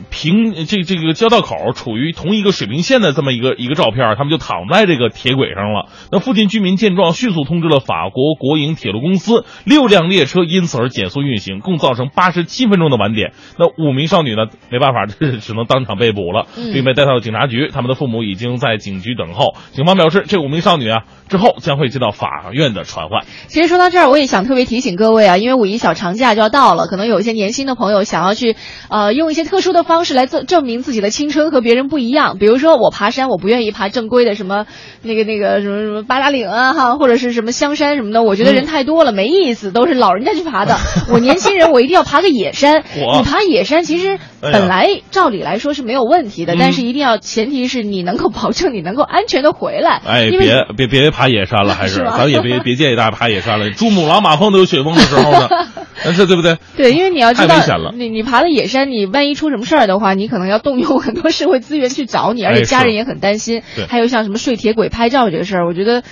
[0.09, 5.89] 平这这个交道口处于同一个水平线的这么一个一个照片，他们就躺在这个铁轨上了。
[6.11, 13.33] 那附近居民见状，迅速通知了法国国营铁路公司，六辆列车因此而减速运行，共造成八十七分钟的晚点。
[13.57, 17.69] 那五名少女呢，没办法，这只能当场被捕了，嗯并被带到警察局。
[17.73, 19.55] 他们的父母已经在警局等候。
[19.71, 23.23] 警方表示，这五名少女啊，之后将会接到法院的传唤。
[23.47, 28.55] 其实说到这儿，我也想特别提醒各位啊，因为五一小长假就要到了，可能有一些年轻的朋友想要去，
[28.89, 32.37] 呃，用一些特殊的方式来证证明自己的青春和别人不一样。
[32.39, 34.65] 比如说，我爬山，我不愿意爬正规的什么
[35.01, 40.77] 那个那个什么什么八达岭啊哈，或者是什么香山什么的，我觉得人太多了、没意思，都是老人家去爬的。
[41.11, 42.83] 我年轻人，我一定要爬个野山。
[42.95, 50.01] 你爬野山，其实本来照理来说是没有问题的，嗯但是一定要前提是你能够保证你能够安全的回来。
[50.05, 53.69] 哎，别别别爬野山了，还是 是咱也别别建议大家爬野山了。
[53.71, 55.47] 珠穆朗玛峰都有雪崩的时候呢，
[56.03, 56.57] 但是对不对？
[56.77, 63.61] 对，因为你要知道太危险了，你你爬了野山，你万一出什么事儿的话，你可能要动用很多社会资源去找你，而且家人也很担心。
[63.75, 66.03] 对还有像什么睡铁轨拍照这个事儿，我觉得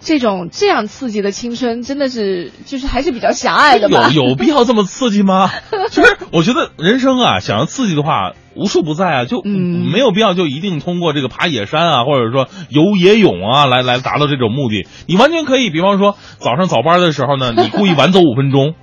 [0.00, 4.10] 这种这样刺激的青春，真的是就是还是比较狭隘的吧。
[4.12, 5.50] 有有必要这么刺激吗？
[5.92, 8.32] 就是我觉得人生啊，想要刺激的话。
[8.54, 14.86] 无处不在啊，就嗯没有必要就一定通过这个爬野山啊，或者说游野泳啊，来来达到这种目的。
[15.06, 18.74] 你完全可以，比方说早上早班的时候呢，你故意晚走五分钟，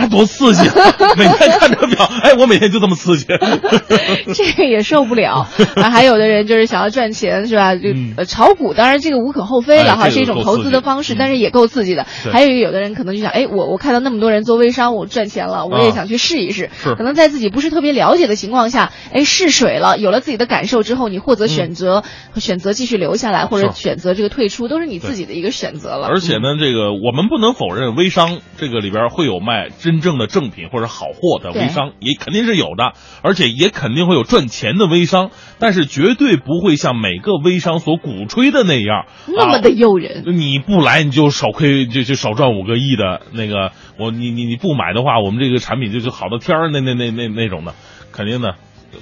[0.00, 0.66] 哎，多刺激！
[0.68, 0.94] 啊！
[1.16, 3.26] 每天看着表，哎，我每天就这么刺激。
[4.34, 5.46] 这个也受不了
[5.76, 5.90] 啊！
[5.90, 7.74] 还有的人就是想要赚钱，是吧？
[7.76, 12.06] 就、嗯呃炒股，当然这个无可厚非了哈，哎是一种投资的方式，嗯但是也够刺激的。
[12.32, 16.70] 还有有的人可能就想，哎，我我看到那么多人做微商，我赚钱了，我也啊想去试一试。
[16.82, 22.02] 是可能在自己不是特别了解的情况下，哎，试水了，有了自己的感受之后，你或者选择、
[22.36, 26.06] 选择继续留下来，或者选择这个退出，都是你自己的一个选择了。
[26.08, 40.18] 而且呢，这个我们不能否认微商这个里边会有卖真正的正品或者好货的微商，也肯定是有的，而且也肯定会有赚钱的微商，但是绝对不会像每个微商所鼓吹的那样那么的诱人。
[40.18, 47.74] 啊你不来你就少亏，就就少赚五个亿的那个，我你你你不买的话，我们这个产品就就好到天儿那那那那那种的，
[48.12, 48.54] 肯定的，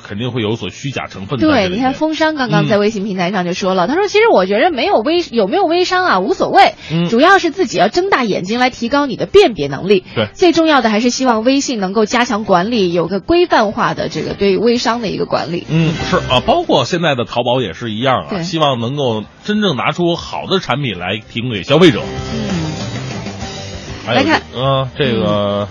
[0.03, 2.69] 肯定会有所虚假成分的对，你看风商刚刚嗯。
[2.69, 7.09] 在微信平台上就说了，他说其实我觉得没有微有没有微商啊无所谓，嗯。
[7.09, 10.05] 主要是自己要睁大眼睛来提高你的辨别能力。
[10.15, 10.29] 对。
[10.35, 15.67] 最重要的还是希望微信能够加强管理，有个规范化的这个对微商的一个管理。
[15.69, 22.03] 嗯，是啊，包括现在的淘宝也是一样啊，希望能够真正拿出好的产品来提供给消费者。
[22.33, 24.43] 嗯，来看。
[24.55, 25.69] 嗯、这个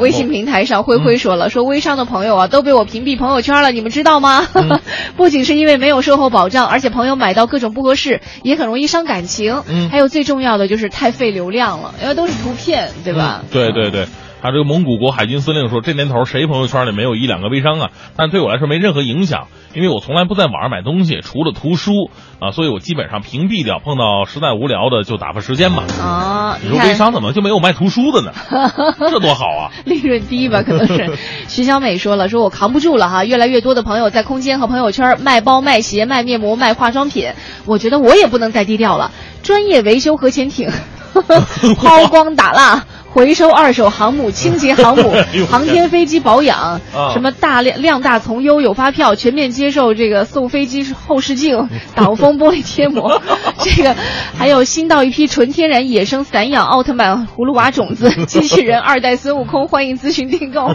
[0.00, 4.46] 微信平台上，灰灰说了，说微商的朋友啊都被我屏蔽朋友圈了，你们知道吗？
[4.54, 4.80] 嗯
[5.16, 9.62] 不仅是因为没有售后保障，而且朋友买到各种不合适，也很容易伤感情。
[9.68, 13.42] 嗯还有最重要的就是太费流量了，因为都是图片，对吧？
[13.42, 14.06] 嗯对对对。
[14.40, 17.90] 他这个蒙古国海军司令说，这年头谁朋友圈里没有一两个微商啊？
[18.16, 21.92] 但对我来说没任何影响，因为我从来不在网上买东西，除了图书
[22.40, 23.78] 啊，所以我基本上屏蔽掉。
[23.78, 25.84] 碰到实在无聊的就打发时间吧。
[26.00, 28.32] 啊，你说微商怎么就没有卖图书的呢？
[28.98, 29.70] 这多好啊！
[29.84, 31.16] 利润低吧，可能是。
[31.48, 37.32] 徐小美说了，说我扛不住了哈，越来越多的朋友在空间和朋友圈卖包、卖鞋、卖面膜、卖化妆品，
[37.66, 39.10] 我觉得我也不能再低调了，
[39.42, 40.70] 专业维修核潜艇，
[41.76, 42.84] 抛光打蜡。
[43.10, 45.12] 回收二手航母、清洁航母
[45.50, 53.20] 航天飞机保养，啊什么大量量大从优有发票，全面接受这个送飞机后视镜、 挡风玻璃贴膜，
[53.64, 53.96] 这个
[54.36, 60.74] 还有新到一批纯天然野生散养奥特曼葫芦娃种子、机器人二代孙悟空，欢迎咨询订购。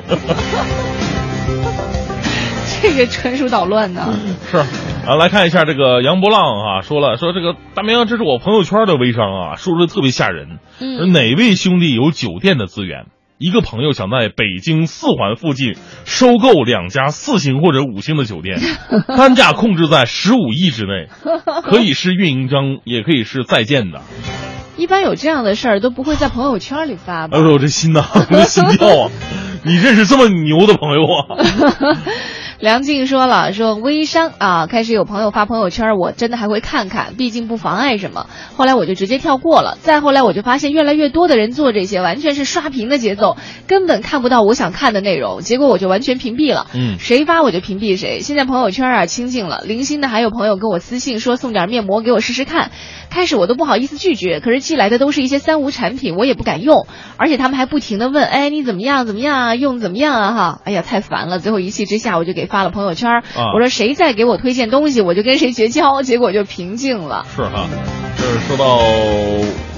[2.84, 4.14] 这个纯属捣乱呢。
[4.52, 4.58] 是，
[5.08, 10.60] 啊，来看一下这个杨波浪啊，说了说这个大明，这是我朋友圈的微商啊，说的特别吓人。
[10.82, 13.06] 嗯哪位兄弟有酒店的资源？
[13.40, 15.76] 一个朋友想在北京四环附近
[16.06, 18.60] 收购两家四星或者五星的酒店，
[19.18, 21.08] 单价控制在十五亿之内，
[21.64, 24.02] 可以是运营商，也可以是在建的。
[24.76, 27.42] 一般有这样的事儿都不会在朋友圈里发吧哎？
[27.42, 29.12] 呦，这心呐，我这心跳啊！
[29.64, 31.38] 你认识这么牛的朋友啊？
[32.64, 38.28] 梁静说了，说微商啊，开始有朋友发朋友圈，我真的还会看看，毕竟不妨碍什么。
[38.56, 39.78] 后来我就直接跳过了。
[39.82, 43.36] 再后来我就发现，越来越多的人做这些，完全是刷屏的节奏，
[43.68, 45.42] 根本看不到我想看的内容。
[45.42, 48.22] 结果我就完全屏蔽了，嗯谁发我就屏蔽谁。
[48.22, 52.72] 现在朋友圈啊清静了，零星的还有朋友跟我私信说送点面膜给我试试看。
[53.14, 56.88] 开始我都不好意思拒绝，可是寄来的都是一些三无产品，我也不敢用，
[57.18, 59.06] 而且他们还不停的问，哎，你怎么样？
[59.06, 59.56] 怎么样啊？
[59.56, 60.34] 用得怎么样啊？
[60.34, 61.38] 哈，哎呀，太烦了。
[61.38, 66.02] 最后一气之下，我就给发了朋友圈，啊我说谁再给我推荐东西，我就跟谁绝交。
[66.02, 67.24] 结果就平静了。
[67.36, 67.68] 是哈，
[68.18, 68.80] 就是说到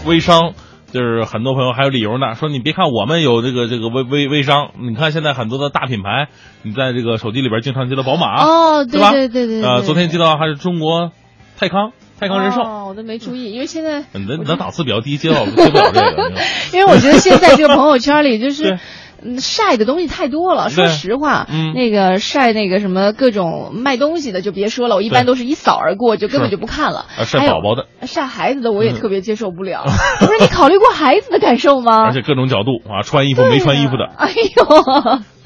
[0.05, 0.53] 微商，
[0.91, 6.29] 就是很多朋友还有理由呢，说你别看我们有这个这个微微微商，你看现在很多的大品牌，
[6.63, 9.11] 你在这个手机里边经常接到宝马，哦，对吧？
[9.11, 11.11] 对对对对呃，对昨天接到还是中国
[11.57, 16.32] 泰康泰康人寿，哦，我都没注意，因为现在你的你的档次比较低，接到 接不了这个。
[16.74, 18.78] 因为我觉得现在这个朋友圈里就是。
[19.28, 20.70] 嗯，晒的东西太多了。
[20.70, 27.07] 说实话，嗯那个晒那个什么各种卖东西的就别说了，我一般都是一扫而过，就根本就不看了。
[27.18, 29.84] 啊晒宝宝的晒孩子的我也嗯特别接受不了。
[30.20, 32.03] 不是你考虑过孩子的感受吗？
[32.03, 34.63] 而且各种角度啊，穿衣服没穿衣服的哎呦，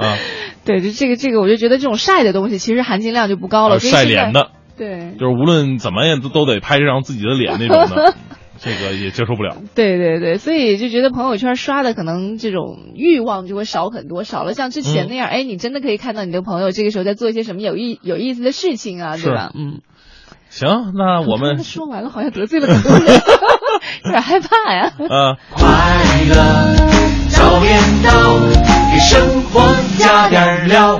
[0.03, 0.17] 啊，
[0.65, 3.79] 对，就这个这个，我就觉得这种晒的东西其实含金量就不高了。
[3.79, 4.49] 晒脸的，
[4.79, 8.15] 对就是无论怎么样都都得拍上自己的脸那种的，
[8.57, 9.57] 这个也接受不了。
[9.75, 19.51] 对对对，所以就觉得朋友圈刷的可能这种欲望就会少很多，少了像之前那样，哎、你真的可以看到你的朋友这个时候在做一些什么有意有意思的事情啊，对吧？
[19.53, 19.81] 嗯，
[20.49, 23.05] 行，那我们 说完了好像得罪了很多人，
[24.05, 24.91] 有点害怕呀。
[24.97, 25.37] 呃。
[25.51, 25.65] 快
[26.27, 26.75] 乐
[27.29, 28.11] 早点到，
[28.91, 29.61] 给生活
[29.97, 30.99] 加点料。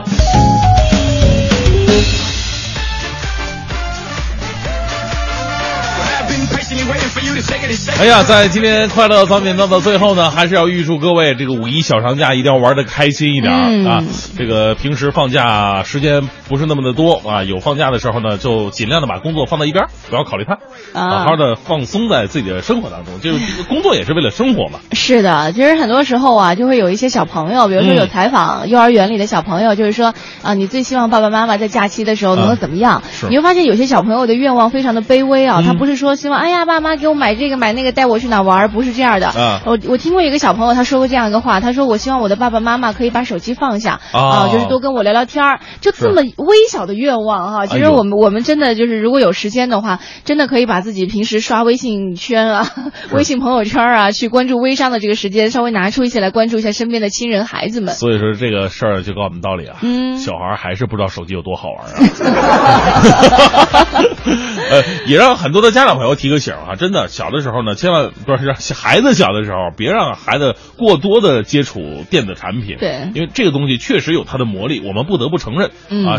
[7.99, 14.03] 哎呀，在今天快乐早点到的最后呢，还是要预祝各位这个五一小长假一定要玩的开心一点、嗯啊！
[14.37, 20.53] 这个平时放假时间不是那么的多啊，有放假的时候呢，就尽量的把工作放到一边，不要考虑它，
[20.99, 23.19] 啊好好的放松在自己的生活当中。
[23.21, 24.79] 就是工作也是为了生活嘛。
[24.93, 33.03] 是的，其实很多时候啊，就会有一些小朋友，比如说有采访幼儿园里的小朋友，就是说啊，你最希望爸爸妈妈在假期的时候能够怎么样？
[33.11, 39.27] 是你会发现有些小朋友的愿望非常的卑微啊，嗯他不是说希望，哎呀，爸妈给我买这个买那个，带我去哪玩，不是这样的。
[39.27, 52.71] 啊我我听过一个小朋友他说过这样一个话，他说我希望我的爸爸妈妈可以把手机放下、哦啊，就是多跟我聊聊天儿，就这么微小的愿望哈、其实我们、我们真的就是如果有时间的话，真的可以把自己平时刷微信圈啊、
[53.11, 57.93] 微信朋友圈啊，去关注微商的这个时间，稍微拿出一些来关注一下身边的亲人孩子们。
[57.93, 61.93] 所以说这个事儿就告诉我们道理啊，嗯小孩还是不知道手机有多好玩啊。
[64.69, 76.17] 呃，也让很多的家长朋友提个醒啊，真的，小的时候呢，千万不是让孩子小的时候，别让孩子过多的接触电子产品，对因为这个东西确实有它的魔力，我们不得不承认、嗯啊，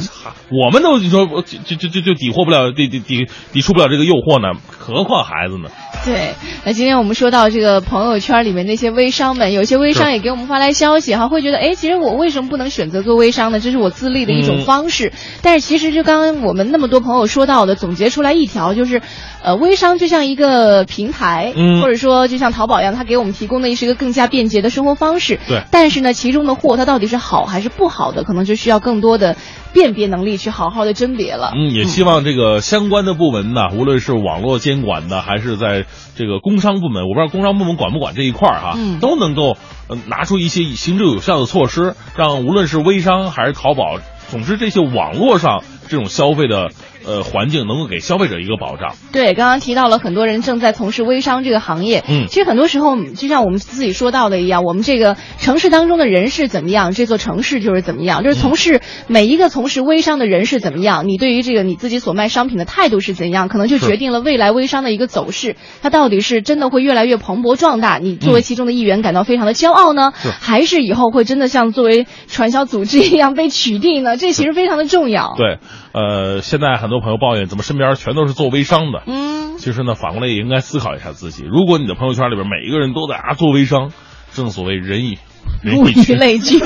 [0.50, 5.70] 我们都说就就就就抵获不了抵抵抵抵触不了这个诱惑呢，何况孩子呢？
[6.04, 6.34] 对，
[6.64, 13.60] 那今天我们说到这个朋友圈里面那些微商们，有些微商也给我们发来消息哈，会觉得哎，其实我为什么不能选择做微商呢？
[13.60, 15.12] 这是我自立的一种嗯方式。
[15.42, 19.02] 但是其实就刚刚我们那么多朋友说到的，总结结出来一条，就是，
[19.42, 20.39] 呃，微商就像一个
[20.86, 25.38] 平台，嗯或者说就像淘宝一样，它给我们提供的是一个更加便捷的生活方式。
[25.48, 29.36] 对但是呢，其中的货它到底是好还是不好的，可能就需要更多的
[29.72, 31.52] 辨别能力去好好的甄别了。
[31.54, 35.84] 嗯，也希望这个相关的部门呢，无论是网络监管的，还是在
[36.16, 39.56] 这个工商部门，我不知道工商部门管不管这一块儿哈，嗯都能够
[39.88, 46.70] 呃拿出一些行之有效的措施，让无论是微商还是淘宝，总之这些网络上这种消费的
[47.04, 48.94] 呃环境，能够给消费者一个保障。
[49.12, 52.04] 对，刚刚提到了很多人正在从事微商这个行业。
[52.08, 58.22] 嗯其实很多时候，就像我们自己说到的一样，我们这个城市当中的人是怎么样，这座城市就是怎么样。
[58.22, 65.56] 就是从事、每一个从事微商的人是怎么样，你对于这个你自己所卖商品的态度是怎样，可能就决定了未来微商的一个走势。
[65.82, 74.16] 它到底是真的会越来越蓬勃壮大，你作为其中的一员感到非常的骄傲呢，是还是以后会真的像作为传销组织一样被取缔呢？
[74.16, 75.34] 这其实非常的重要。
[75.36, 75.58] 对，
[75.92, 81.44] 呃，现在很多朋友抱怨怎么身边全都是做微商的，嗯，其实呢，反过来也应该思考一下自己。
[81.44, 83.90] 如果你的朋友圈里边每一个人都在啊做微商，
[84.32, 85.18] 正所谓 人以
[85.64, 86.58] 以类聚。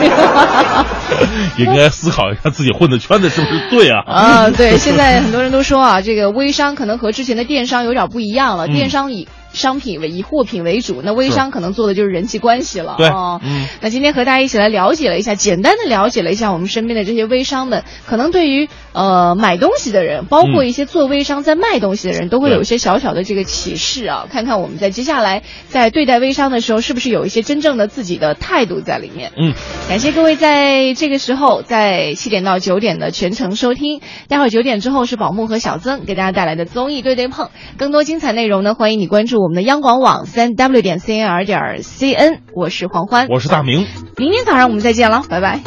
[1.58, 4.02] 也 应该思考一下自己混的圈子是不是对啊？
[4.06, 8.66] 啊，对，现在很多人都说啊，这个微商可能和之前的电商有点不一样了。
[8.66, 12.96] 嗯电商以商品为以货品为主，那微商可能做的就是人际关系了。
[12.98, 24.26] 对哦，嗯那今天和大家一起来了解了一下，简单的了解了一下我们身边的这些微商们，可能对于呃买东西的人，包括嗯一些做微商在卖东西的人，都会有一些小小的这个启示啊。
[24.28, 29.32] 看看我们在接下来在对待微商的时候，是不是有一些真正的自己的态度在里面。
[29.36, 29.54] 嗯，
[29.88, 34.00] 感谢各位在这个时候，在七点到九点的全程收听。
[34.28, 42.38] 待会儿九点之后是宝木和小曾给大家带来的综艺对对碰，更多精彩内容呢，欢迎你关注我们的央广网三 w 点 cnr 点 cn。
[42.54, 43.86] 我是黄欢，我是大明。
[44.16, 45.60] 明天早上我们再见了，拜拜。